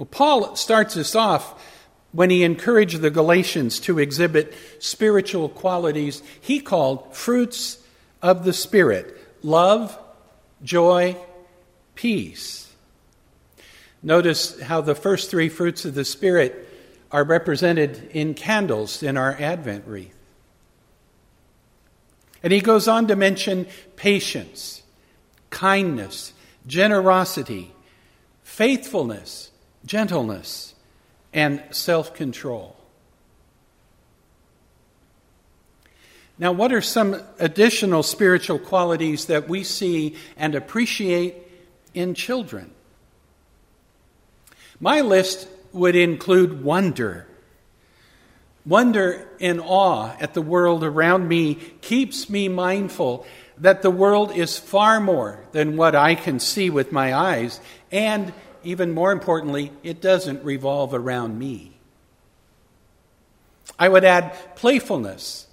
Well, 0.00 0.08
Paul 0.10 0.56
starts 0.56 0.96
us 0.96 1.14
off 1.14 1.62
when 2.12 2.30
he 2.30 2.42
encouraged 2.42 3.02
the 3.02 3.10
Galatians 3.10 3.78
to 3.80 3.98
exhibit 3.98 4.54
spiritual 4.78 5.50
qualities 5.50 6.22
he 6.40 6.58
called 6.58 7.14
fruits 7.14 7.78
of 8.22 8.46
the 8.46 8.54
Spirit 8.54 9.14
love, 9.42 9.98
joy, 10.62 11.18
peace. 11.94 12.72
Notice 14.02 14.58
how 14.62 14.80
the 14.80 14.94
first 14.94 15.28
three 15.28 15.50
fruits 15.50 15.84
of 15.84 15.92
the 15.92 16.06
Spirit 16.06 16.66
are 17.12 17.22
represented 17.22 18.08
in 18.14 18.32
candles 18.32 19.02
in 19.02 19.18
our 19.18 19.36
Advent 19.38 19.86
wreath. 19.86 20.16
And 22.42 22.54
he 22.54 22.62
goes 22.62 22.88
on 22.88 23.06
to 23.08 23.16
mention 23.16 23.66
patience, 23.96 24.82
kindness, 25.50 26.32
generosity, 26.66 27.74
faithfulness, 28.42 29.49
gentleness, 29.90 30.72
and 31.32 31.60
self 31.72 32.14
control. 32.14 32.76
Now, 36.38 36.52
what 36.52 36.72
are 36.72 36.80
some 36.80 37.20
additional 37.40 38.04
spiritual 38.04 38.60
qualities 38.60 39.24
that 39.24 39.48
we 39.48 39.64
see 39.64 40.14
and 40.36 40.54
appreciate 40.54 41.34
in 41.92 42.14
children? 42.14 42.70
My 44.78 45.00
list 45.00 45.48
would 45.72 45.96
include 45.96 46.62
wonder. 46.62 47.26
Wonder 48.64 49.28
and 49.40 49.60
awe 49.60 50.14
at 50.20 50.34
the 50.34 50.42
world 50.42 50.84
around 50.84 51.26
me 51.26 51.56
keeps 51.80 52.30
me 52.30 52.46
mindful 52.46 53.26
that 53.58 53.82
the 53.82 53.90
world 53.90 54.36
is 54.36 54.56
far 54.56 55.00
more 55.00 55.44
than 55.50 55.76
what 55.76 55.96
I 55.96 56.14
can 56.14 56.38
see 56.38 56.70
with 56.70 56.92
my 56.92 57.12
eyes, 57.12 57.60
and 57.90 58.32
even 58.64 58.92
more 58.92 59.12
importantly, 59.12 59.72
it 59.82 60.00
doesn't 60.00 60.44
revolve 60.44 60.94
around 60.94 61.38
me. 61.38 61.72
I 63.78 63.88
would 63.88 64.04
add 64.04 64.56
playfulness 64.56 65.46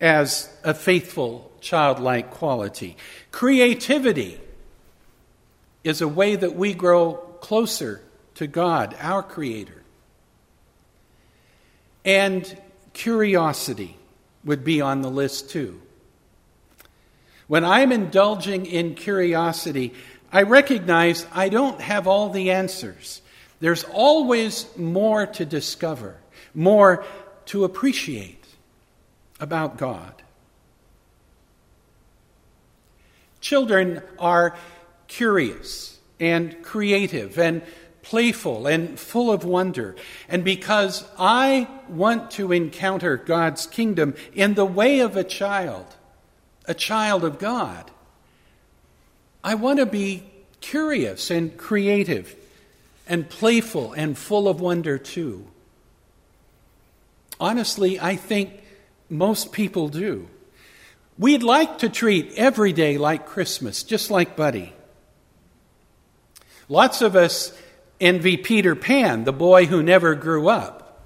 as 0.00 0.50
a 0.64 0.72
faithful 0.72 1.52
childlike 1.60 2.30
quality. 2.30 2.96
Creativity 3.30 4.40
is 5.84 6.00
a 6.00 6.08
way 6.08 6.36
that 6.36 6.54
we 6.54 6.74
grow 6.74 7.14
closer 7.40 8.02
to 8.36 8.46
God, 8.46 8.96
our 9.00 9.22
Creator. 9.22 9.82
And 12.04 12.58
curiosity 12.92 13.96
would 14.44 14.64
be 14.64 14.80
on 14.80 15.02
the 15.02 15.10
list 15.10 15.50
too. 15.50 15.80
When 17.46 17.64
I'm 17.64 17.92
indulging 17.92 18.64
in 18.64 18.94
curiosity, 18.94 19.92
I 20.32 20.42
recognize 20.42 21.26
I 21.32 21.48
don't 21.48 21.80
have 21.80 22.06
all 22.06 22.30
the 22.30 22.50
answers. 22.50 23.22
There's 23.58 23.84
always 23.84 24.66
more 24.76 25.26
to 25.26 25.44
discover, 25.44 26.16
more 26.54 27.04
to 27.46 27.64
appreciate 27.64 28.44
about 29.40 29.76
God. 29.76 30.14
Children 33.40 34.02
are 34.18 34.56
curious 35.08 35.98
and 36.20 36.62
creative 36.62 37.38
and 37.38 37.62
playful 38.02 38.66
and 38.66 38.98
full 38.98 39.30
of 39.30 39.44
wonder. 39.44 39.96
And 40.28 40.44
because 40.44 41.06
I 41.18 41.68
want 41.88 42.30
to 42.32 42.52
encounter 42.52 43.16
God's 43.16 43.66
kingdom 43.66 44.14
in 44.32 44.54
the 44.54 44.64
way 44.64 45.00
of 45.00 45.16
a 45.16 45.24
child, 45.24 45.86
a 46.66 46.74
child 46.74 47.24
of 47.24 47.38
God, 47.38 47.90
I 49.42 49.54
want 49.54 49.78
to 49.78 49.86
be 49.86 50.24
curious 50.60 51.30
and 51.30 51.56
creative 51.56 52.36
and 53.06 53.28
playful 53.28 53.92
and 53.92 54.16
full 54.16 54.48
of 54.48 54.60
wonder 54.60 54.98
too. 54.98 55.46
Honestly, 57.38 57.98
I 57.98 58.16
think 58.16 58.62
most 59.08 59.52
people 59.52 59.88
do. 59.88 60.28
We'd 61.18 61.42
like 61.42 61.78
to 61.78 61.88
treat 61.88 62.32
every 62.36 62.72
day 62.72 62.98
like 62.98 63.26
Christmas, 63.26 63.82
just 63.82 64.10
like 64.10 64.36
Buddy. 64.36 64.74
Lots 66.68 67.02
of 67.02 67.16
us 67.16 67.52
envy 68.00 68.36
Peter 68.36 68.74
Pan, 68.74 69.24
the 69.24 69.32
boy 69.32 69.66
who 69.66 69.82
never 69.82 70.14
grew 70.14 70.48
up. 70.48 71.02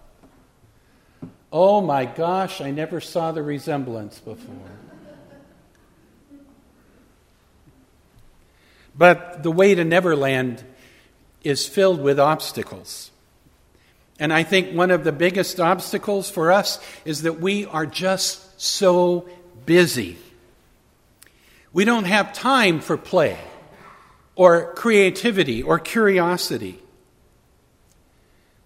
Oh 1.52 1.80
my 1.80 2.04
gosh, 2.04 2.60
I 2.60 2.70
never 2.70 3.00
saw 3.00 3.32
the 3.32 3.42
resemblance 3.42 4.18
before. 4.18 4.70
But 8.96 9.42
the 9.42 9.50
way 9.50 9.74
to 9.74 9.84
Neverland 9.84 10.62
is 11.42 11.66
filled 11.66 12.00
with 12.00 12.18
obstacles. 12.18 13.10
And 14.18 14.32
I 14.32 14.44
think 14.44 14.74
one 14.74 14.90
of 14.90 15.04
the 15.04 15.12
biggest 15.12 15.58
obstacles 15.58 16.30
for 16.30 16.52
us 16.52 16.78
is 17.04 17.22
that 17.22 17.40
we 17.40 17.66
are 17.66 17.86
just 17.86 18.60
so 18.60 19.28
busy. 19.66 20.16
We 21.72 21.84
don't 21.84 22.04
have 22.04 22.32
time 22.32 22.80
for 22.80 22.96
play 22.96 23.36
or 24.36 24.72
creativity 24.74 25.62
or 25.62 25.78
curiosity. 25.78 26.78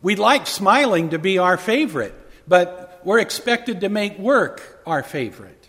We'd 0.02 0.18
like 0.18 0.46
smiling 0.46 1.10
to 1.10 1.18
be 1.18 1.38
our 1.38 1.56
favorite, 1.56 2.14
but 2.46 3.00
we're 3.04 3.18
expected 3.18 3.80
to 3.80 3.88
make 3.88 4.18
work 4.18 4.82
our 4.86 5.02
favorite. 5.02 5.66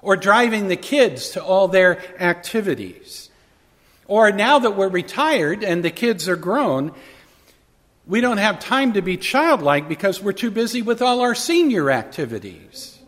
Or 0.00 0.16
driving 0.16 0.68
the 0.68 0.76
kids 0.76 1.30
to 1.30 1.42
all 1.42 1.68
their 1.68 1.98
activities. 2.20 3.30
Or 4.12 4.30
now 4.30 4.58
that 4.58 4.76
we're 4.76 4.90
retired 4.90 5.64
and 5.64 5.82
the 5.82 5.90
kids 5.90 6.28
are 6.28 6.36
grown, 6.36 6.92
We 8.06 8.20
don't 8.20 8.36
have 8.36 8.60
time 8.60 8.92
to 8.92 9.00
be 9.00 9.16
childlike 9.16 9.88
because 9.88 10.20
we're 10.20 10.34
too 10.34 10.50
busy 10.50 10.82
with 10.82 11.00
all 11.00 11.22
our 11.22 11.34
senior 11.34 11.90
activities. 11.90 12.98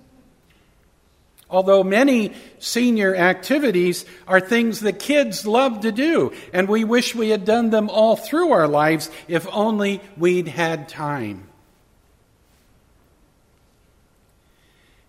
Although 1.51 1.85
many 1.85 2.33
senior 2.59 3.15
activities 3.15 4.07
are 4.27 4.41
things 4.41 4.81
that 4.81 4.99
kids 4.99 5.47
love 5.47 5.81
to 5.81 5.93
do, 5.93 6.33
and 6.55 6.71
we 6.71 6.85
wish 6.85 7.15
we 7.15 7.29
had 7.29 7.45
done 7.45 7.69
them 7.69 7.91
all 7.91 8.17
through 8.17 8.53
our 8.53 8.67
lives 8.67 9.11
if 9.29 9.47
only 9.53 10.01
we'd 10.17 10.49
had 10.49 10.89
time. 10.89 11.49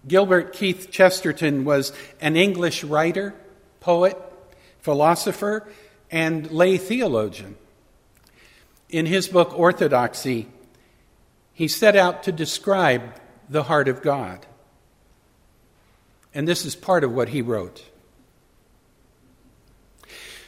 Gilbert 0.05 0.51
Keith 0.51 0.89
Chesterton 0.91 1.63
was 1.63 1.93
an 2.19 2.35
English 2.35 2.83
writer, 2.83 3.33
poet, 3.79 4.17
philosopher, 4.81 5.65
and 6.11 6.51
lay 6.51 6.77
theologian. 6.77 7.55
In 8.89 9.05
his 9.05 9.27
book 9.27 9.57
Orthodoxy, 9.57 10.47
he 11.53 11.67
set 11.67 11.95
out 11.95 12.23
to 12.23 12.31
describe 12.31 13.01
the 13.49 13.63
heart 13.63 13.87
of 13.87 14.01
God. 14.01 14.45
And 16.33 16.47
this 16.47 16.65
is 16.65 16.75
part 16.75 17.03
of 17.03 17.13
what 17.13 17.29
he 17.29 17.41
wrote. 17.41 17.83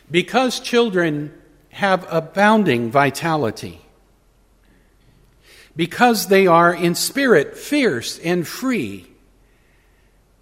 Because 0.09 0.59
children 0.59 1.33
have 1.69 2.05
abounding 2.09 2.91
vitality, 2.91 3.81
because 5.75 6.27
they 6.27 6.47
are 6.47 6.73
in 6.73 6.95
spirit 6.95 7.57
fierce 7.57 8.19
and 8.19 8.47
free, 8.47 9.07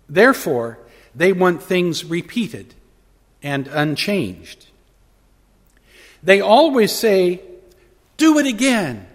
therefore 0.07 0.79
they 1.13 1.33
want 1.33 1.61
things 1.61 2.05
repeated 2.05 2.73
and 3.43 3.67
unchanged. 3.67 4.67
They 6.25 6.41
always 6.41 6.91
say, 6.91 7.41
Do 8.17 8.37
it 8.39 8.45
again. 8.45 9.07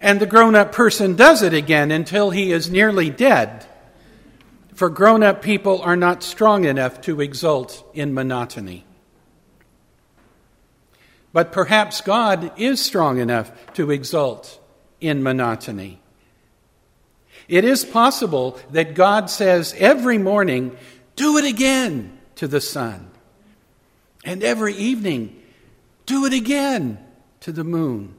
And 0.00 0.20
the 0.20 0.26
grown 0.26 0.54
up 0.54 0.72
person 0.72 1.16
does 1.16 1.42
it 1.42 1.52
again 1.52 1.90
until 1.90 2.30
he 2.30 2.52
is 2.52 2.70
nearly 2.70 3.10
dead 3.10 3.66
for 4.76 4.90
grown 4.90 5.22
up 5.22 5.40
people 5.40 5.80
are 5.80 5.96
not 5.96 6.22
strong 6.22 6.66
enough 6.66 7.00
to 7.00 7.22
exult 7.22 7.82
in 7.94 8.12
monotony. 8.12 8.84
But 11.32 11.50
perhaps 11.50 12.02
God 12.02 12.52
is 12.58 12.84
strong 12.84 13.18
enough 13.18 13.50
to 13.72 13.90
exult 13.90 14.60
in 15.00 15.22
monotony. 15.22 15.98
It 17.48 17.64
is 17.64 17.86
possible 17.86 18.60
that 18.70 18.94
God 18.94 19.30
says 19.30 19.74
every 19.78 20.18
morning, 20.18 20.76
Do 21.16 21.38
it 21.38 21.46
again 21.46 22.18
to 22.34 22.46
the 22.46 22.60
sun. 22.60 23.10
And 24.26 24.42
every 24.42 24.74
evening, 24.74 25.42
Do 26.06 26.24
it 26.24 26.32
again 26.32 26.98
to 27.40 27.52
the 27.52 27.64
moon. 27.64 28.14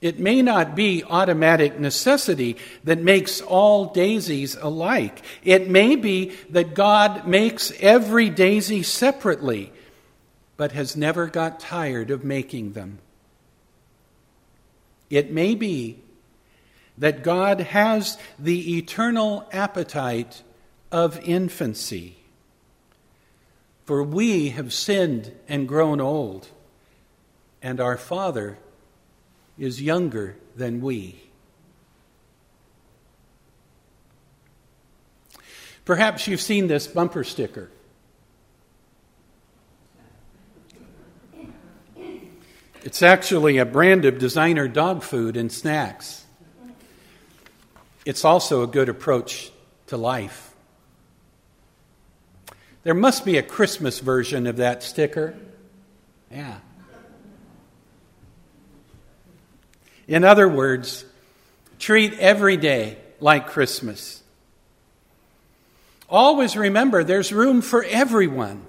It 0.00 0.18
may 0.18 0.40
not 0.40 0.74
be 0.74 1.04
automatic 1.04 1.78
necessity 1.78 2.56
that 2.84 3.00
makes 3.00 3.42
all 3.42 3.86
daisies 3.86 4.54
alike. 4.56 5.22
It 5.44 5.68
may 5.68 5.96
be 5.96 6.36
that 6.50 6.74
God 6.74 7.26
makes 7.26 7.70
every 7.80 8.30
daisy 8.30 8.82
separately, 8.82 9.72
but 10.56 10.72
has 10.72 10.96
never 10.96 11.26
got 11.26 11.60
tired 11.60 12.10
of 12.10 12.24
making 12.24 12.72
them. 12.72 12.98
It 15.10 15.30
may 15.30 15.54
be 15.54 15.98
that 16.96 17.22
God 17.22 17.60
has 17.60 18.16
the 18.38 18.78
eternal 18.78 19.46
appetite 19.52 20.42
of 20.90 21.20
infancy. 21.20 22.19
For 23.90 24.04
we 24.04 24.50
have 24.50 24.72
sinned 24.72 25.32
and 25.48 25.66
grown 25.66 26.00
old, 26.00 26.46
and 27.60 27.80
our 27.80 27.96
Father 27.96 28.56
is 29.58 29.82
younger 29.82 30.36
than 30.54 30.80
we. 30.80 31.20
Perhaps 35.84 36.28
you've 36.28 36.40
seen 36.40 36.68
this 36.68 36.86
bumper 36.86 37.24
sticker. 37.24 37.68
It's 42.84 43.02
actually 43.02 43.58
a 43.58 43.64
brand 43.64 44.04
of 44.04 44.20
designer 44.20 44.68
dog 44.68 45.02
food 45.02 45.36
and 45.36 45.50
snacks. 45.50 46.24
It's 48.06 48.24
also 48.24 48.62
a 48.62 48.68
good 48.68 48.88
approach 48.88 49.50
to 49.88 49.96
life. 49.96 50.49
There 52.82 52.94
must 52.94 53.24
be 53.24 53.36
a 53.36 53.42
Christmas 53.42 54.00
version 54.00 54.46
of 54.46 54.56
that 54.56 54.82
sticker. 54.82 55.36
Yeah. 56.30 56.58
In 60.08 60.24
other 60.24 60.48
words, 60.48 61.04
treat 61.78 62.14
every 62.14 62.56
day 62.56 62.98
like 63.20 63.48
Christmas. 63.48 64.22
Always 66.08 66.56
remember 66.56 67.04
there's 67.04 67.32
room 67.32 67.62
for 67.62 67.84
everyone 67.84 68.66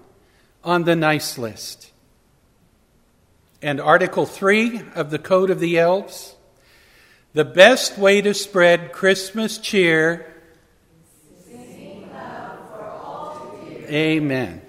on 0.63 0.83
the 0.83 0.95
nice 0.95 1.37
list. 1.37 1.91
And 3.61 3.79
Article 3.79 4.25
3 4.25 4.81
of 4.95 5.09
the 5.09 5.19
Code 5.19 5.49
of 5.49 5.59
the 5.59 5.79
Elves 5.79 6.35
the 7.33 7.45
best 7.45 7.97
way 7.97 8.21
to 8.21 8.33
spread 8.33 8.91
Christmas 8.91 9.57
cheer. 9.57 10.33
Amen. 13.91 14.61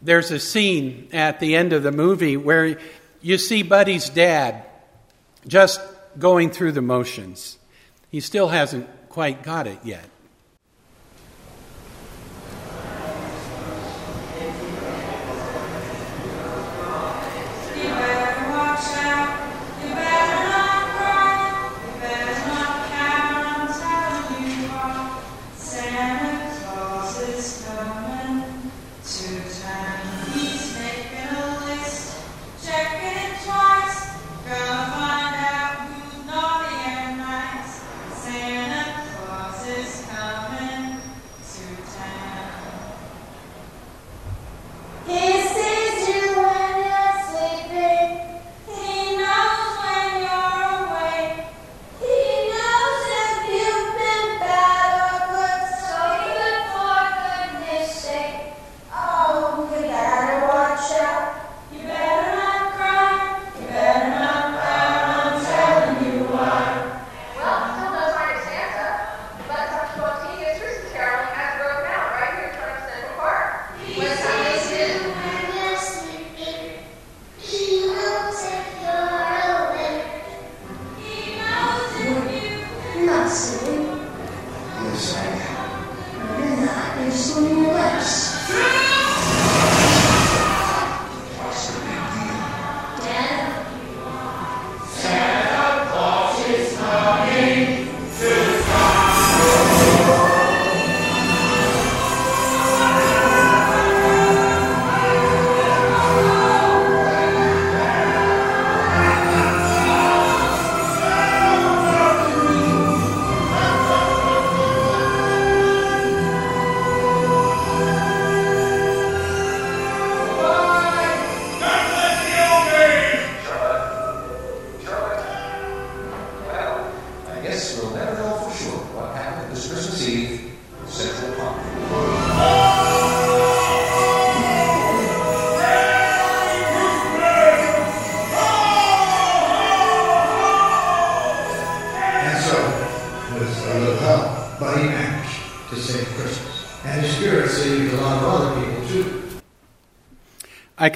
There's 0.00 0.30
a 0.30 0.38
scene 0.38 1.08
at 1.12 1.40
the 1.40 1.56
end 1.56 1.72
of 1.72 1.82
the 1.82 1.92
movie 1.92 2.36
where 2.36 2.78
you 3.20 3.38
see 3.38 3.62
Buddy's 3.62 4.08
dad 4.08 4.64
just 5.46 5.80
going 6.18 6.50
through 6.50 6.72
the 6.72 6.82
motions. 6.82 7.58
He 8.10 8.20
still 8.20 8.48
hasn't 8.48 8.88
quite 9.08 9.42
got 9.42 9.66
it 9.66 9.78
yet. 9.84 10.08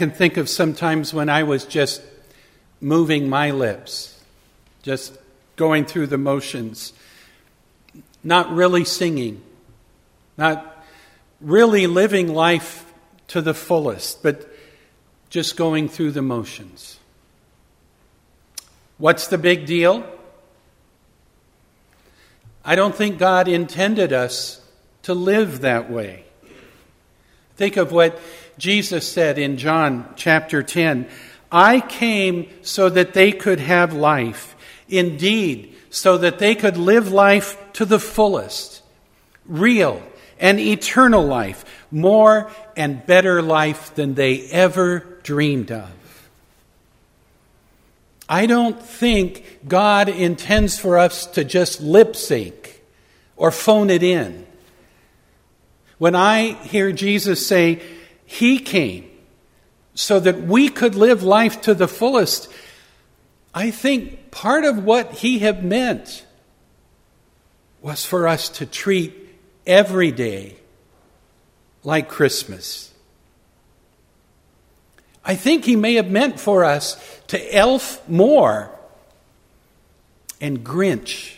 Can 0.00 0.10
think 0.10 0.38
of 0.38 0.48
sometimes 0.48 1.12
when 1.12 1.28
I 1.28 1.42
was 1.42 1.66
just 1.66 2.00
moving 2.80 3.28
my 3.28 3.50
lips, 3.50 4.18
just 4.82 5.14
going 5.56 5.84
through 5.84 6.06
the 6.06 6.16
motions, 6.16 6.94
not 8.24 8.50
really 8.50 8.82
singing, 8.86 9.42
not 10.38 10.86
really 11.38 11.86
living 11.86 12.32
life 12.32 12.90
to 13.28 13.42
the 13.42 13.52
fullest, 13.52 14.22
but 14.22 14.48
just 15.28 15.58
going 15.58 15.86
through 15.86 16.12
the 16.12 16.22
motions. 16.22 16.98
What's 18.96 19.26
the 19.26 19.36
big 19.36 19.66
deal? 19.66 20.10
I 22.64 22.74
don't 22.74 22.94
think 22.94 23.18
God 23.18 23.48
intended 23.48 24.14
us 24.14 24.66
to 25.02 25.12
live 25.12 25.60
that 25.60 25.90
way. 25.90 26.24
Think 27.56 27.76
of 27.76 27.92
what 27.92 28.18
Jesus 28.60 29.10
said 29.10 29.38
in 29.38 29.56
John 29.56 30.06
chapter 30.16 30.62
10 30.62 31.08
I 31.50 31.80
came 31.80 32.48
so 32.60 32.90
that 32.90 33.14
they 33.14 33.32
could 33.32 33.58
have 33.58 33.94
life, 33.94 34.54
indeed, 34.86 35.74
so 35.88 36.18
that 36.18 36.38
they 36.38 36.54
could 36.54 36.76
live 36.76 37.10
life 37.10 37.56
to 37.72 37.86
the 37.86 37.98
fullest, 37.98 38.82
real 39.46 40.02
and 40.38 40.60
eternal 40.60 41.24
life, 41.24 41.64
more 41.90 42.50
and 42.76 43.04
better 43.06 43.40
life 43.40 43.94
than 43.94 44.14
they 44.14 44.42
ever 44.50 45.00
dreamed 45.22 45.72
of. 45.72 45.90
I 48.28 48.44
don't 48.44 48.80
think 48.80 49.60
God 49.66 50.10
intends 50.10 50.78
for 50.78 50.98
us 50.98 51.26
to 51.28 51.44
just 51.44 51.80
lip 51.80 52.14
sync 52.14 52.82
or 53.36 53.50
phone 53.50 53.88
it 53.88 54.02
in. 54.02 54.46
When 55.96 56.14
I 56.14 56.52
hear 56.52 56.92
Jesus 56.92 57.46
say, 57.46 57.82
He 58.30 58.60
came 58.60 59.10
so 59.92 60.20
that 60.20 60.40
we 60.40 60.68
could 60.68 60.94
live 60.94 61.24
life 61.24 61.62
to 61.62 61.74
the 61.74 61.88
fullest, 61.88 62.48
I 63.52 63.72
think 63.72 64.30
part 64.30 64.64
of 64.64 64.84
what 64.84 65.10
He 65.14 65.40
had 65.40 65.64
meant 65.64 66.24
was 67.82 68.06
for 68.06 68.28
us 68.28 68.48
to 68.50 68.66
treat 68.66 69.12
every 69.66 70.12
day 70.12 70.54
like 71.82 72.08
Christmas. 72.08 72.94
I 75.24 75.34
think 75.34 75.64
he 75.64 75.74
may 75.74 75.94
have 75.94 76.08
meant 76.08 76.38
for 76.38 76.64
us 76.64 76.96
to 77.26 77.54
elf 77.56 78.08
more 78.08 78.70
and 80.40 80.62
Grinch 80.62 81.34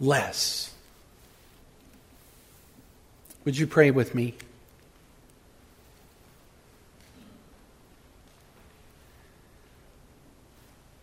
less. 0.00 0.72
Would 3.44 3.58
you 3.58 3.66
pray 3.66 3.90
with 3.90 4.14
me? 4.14 4.34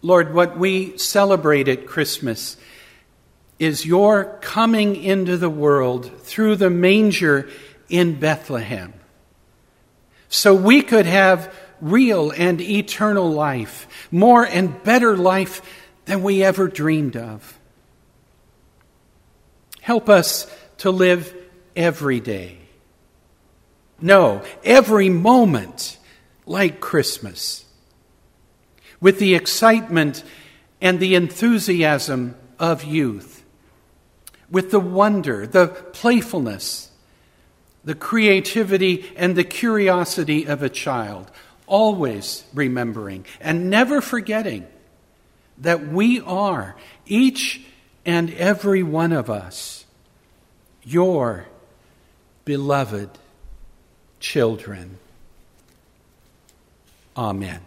Lord, 0.01 0.33
what 0.33 0.57
we 0.57 0.97
celebrate 0.97 1.67
at 1.67 1.87
Christmas 1.87 2.57
is 3.59 3.85
your 3.85 4.37
coming 4.41 4.95
into 4.95 5.37
the 5.37 5.49
world 5.49 6.11
through 6.21 6.55
the 6.57 6.69
manger 6.69 7.49
in 7.89 8.19
Bethlehem 8.19 8.93
so 10.29 10.53
we 10.53 10.81
could 10.81 11.05
have 11.05 11.53
real 11.79 12.31
and 12.31 12.59
eternal 12.59 13.31
life, 13.31 14.07
more 14.11 14.45
and 14.45 14.83
better 14.83 15.15
life 15.15 15.61
than 16.05 16.23
we 16.23 16.43
ever 16.43 16.67
dreamed 16.67 17.15
of. 17.15 17.57
Help 19.81 20.09
us 20.09 20.51
to 20.79 20.91
live 20.91 21.33
every 21.75 22.19
day. 22.19 22.57
No, 24.01 24.43
every 24.63 25.09
moment 25.09 25.97
like 26.45 26.79
Christmas, 26.79 27.65
with 28.99 29.19
the 29.19 29.35
excitement 29.35 30.23
and 30.81 30.99
the 30.99 31.15
enthusiasm 31.15 32.35
of 32.59 32.83
youth, 32.83 33.43
with 34.49 34.71
the 34.71 34.79
wonder, 34.79 35.45
the 35.45 35.67
playfulness, 35.67 36.91
the 37.83 37.95
creativity 37.95 39.11
and 39.15 39.35
the 39.35 39.43
curiosity 39.43 40.45
of 40.45 40.63
a 40.63 40.69
child, 40.69 41.31
always 41.65 42.43
remembering 42.53 43.25
and 43.39 43.69
never 43.69 44.01
forgetting 44.01 44.67
that 45.59 45.87
we 45.87 46.19
are, 46.21 46.75
each 47.05 47.61
and 48.05 48.33
every 48.35 48.83
one 48.83 49.11
of 49.11 49.29
us, 49.29 49.85
your 50.83 51.45
beloved 52.45 53.09
children. 54.19 54.97
Amen. 57.15 57.66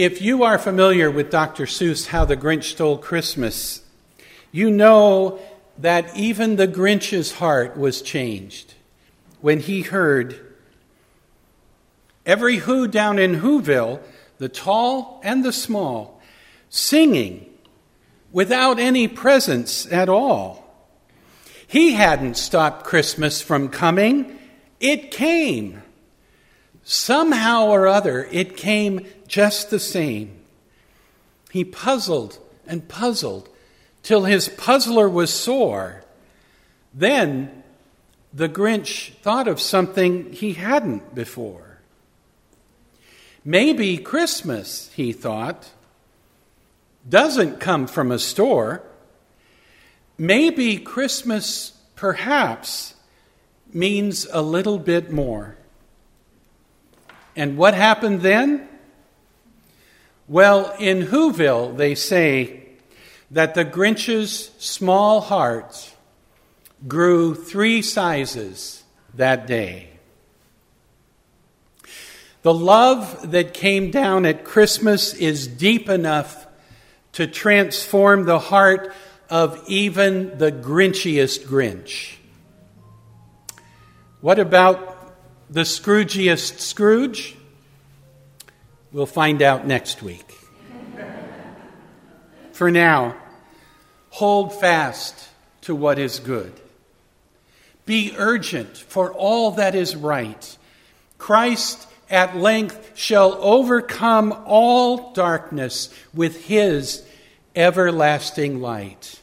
If 0.00 0.22
you 0.22 0.44
are 0.44 0.58
familiar 0.58 1.10
with 1.10 1.30
Dr. 1.30 1.66
Seuss' 1.66 2.06
How 2.06 2.24
the 2.24 2.34
Grinch 2.34 2.64
Stole 2.64 2.96
Christmas, 2.96 3.82
you 4.50 4.70
know 4.70 5.38
that 5.76 6.16
even 6.16 6.56
the 6.56 6.66
Grinch's 6.66 7.32
heart 7.32 7.76
was 7.76 8.00
changed 8.00 8.72
when 9.42 9.60
he 9.60 9.82
heard 9.82 10.40
every 12.24 12.56
Who 12.56 12.88
down 12.88 13.18
in 13.18 13.42
Whoville, 13.42 14.00
the 14.38 14.48
tall 14.48 15.20
and 15.22 15.44
the 15.44 15.52
small, 15.52 16.22
singing 16.70 17.44
without 18.32 18.78
any 18.78 19.06
presents 19.06 19.86
at 19.92 20.08
all. 20.08 20.64
He 21.66 21.92
hadn't 21.92 22.38
stopped 22.38 22.86
Christmas 22.86 23.42
from 23.42 23.68
coming, 23.68 24.38
it 24.80 25.10
came. 25.10 25.82
Somehow 26.92 27.66
or 27.66 27.86
other, 27.86 28.24
it 28.32 28.56
came 28.56 29.06
just 29.28 29.70
the 29.70 29.78
same. 29.78 30.40
He 31.52 31.62
puzzled 31.62 32.40
and 32.66 32.88
puzzled 32.88 33.48
till 34.02 34.24
his 34.24 34.48
puzzler 34.48 35.08
was 35.08 35.32
sore. 35.32 36.02
Then 36.92 37.62
the 38.34 38.48
Grinch 38.48 39.12
thought 39.22 39.46
of 39.46 39.60
something 39.60 40.32
he 40.32 40.54
hadn't 40.54 41.14
before. 41.14 41.78
Maybe 43.44 43.96
Christmas, 43.96 44.90
he 44.92 45.12
thought, 45.12 45.70
doesn't 47.08 47.60
come 47.60 47.86
from 47.86 48.10
a 48.10 48.18
store. 48.18 48.82
Maybe 50.18 50.76
Christmas, 50.76 51.70
perhaps, 51.94 52.94
means 53.72 54.26
a 54.32 54.42
little 54.42 54.80
bit 54.80 55.12
more. 55.12 55.56
And 57.36 57.56
what 57.56 57.74
happened 57.74 58.22
then? 58.22 58.68
Well, 60.28 60.74
in 60.78 61.06
Whoville, 61.06 61.76
they 61.76 61.94
say 61.94 62.68
that 63.30 63.54
the 63.54 63.64
Grinch's 63.64 64.50
small 64.58 65.20
heart 65.20 65.94
grew 66.86 67.34
three 67.34 67.82
sizes 67.82 68.84
that 69.14 69.46
day. 69.46 69.88
The 72.42 72.54
love 72.54 73.32
that 73.32 73.52
came 73.52 73.90
down 73.90 74.24
at 74.24 74.44
Christmas 74.44 75.12
is 75.14 75.46
deep 75.46 75.88
enough 75.88 76.46
to 77.12 77.26
transform 77.26 78.24
the 78.24 78.38
heart 78.38 78.94
of 79.28 79.62
even 79.68 80.38
the 80.38 80.50
Grinchiest 80.50 81.44
Grinch. 81.44 82.16
What 84.20 84.38
about 84.38 84.89
the 85.50 85.62
Scroogiest 85.62 86.60
Scrooge? 86.60 87.36
We'll 88.92 89.06
find 89.06 89.42
out 89.42 89.66
next 89.66 90.00
week. 90.00 90.36
For 92.52 92.70
now, 92.70 93.16
hold 94.10 94.58
fast 94.58 95.28
to 95.62 95.74
what 95.74 95.98
is 95.98 96.20
good. 96.20 96.52
Be 97.84 98.14
urgent 98.16 98.76
for 98.76 99.12
all 99.12 99.52
that 99.52 99.74
is 99.74 99.96
right. 99.96 100.56
Christ 101.18 101.88
at 102.08 102.36
length 102.36 102.92
shall 102.94 103.34
overcome 103.40 104.32
all 104.46 105.12
darkness 105.12 105.92
with 106.14 106.46
his 106.46 107.04
everlasting 107.56 108.60
light. 108.60 109.20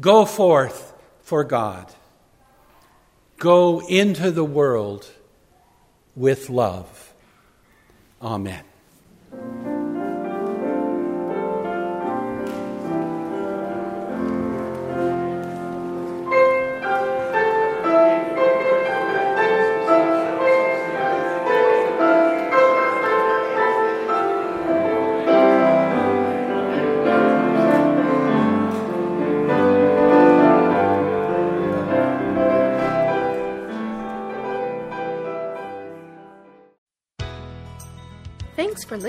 Go 0.00 0.24
forth 0.24 0.92
for 1.22 1.44
God. 1.44 1.92
Go 3.38 3.86
into 3.86 4.30
the 4.30 4.44
world 4.44 5.08
with 6.16 6.50
love. 6.50 7.12
Amen. 8.20 8.64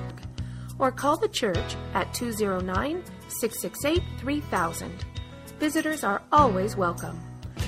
or 0.80 0.90
call 0.90 1.16
the 1.16 1.28
church 1.28 1.76
at 1.94 2.12
209 2.12 3.04
668 3.28 4.02
3000. 4.18 5.04
Visitors 5.60 6.02
are 6.02 6.22
always 6.32 6.76
welcome. 6.76 7.20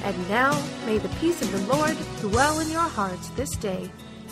And 0.03 0.29
now, 0.29 0.61
may 0.85 0.99
the 0.99 1.11
peace 1.21 1.41
of 1.43 1.53
the 1.53 1.63
Lord 1.73 1.97
dwell 2.19 2.59
in 2.59 2.69
your 2.71 2.81
hearts 2.81 3.29
this 3.37 3.51
day, 3.51 3.89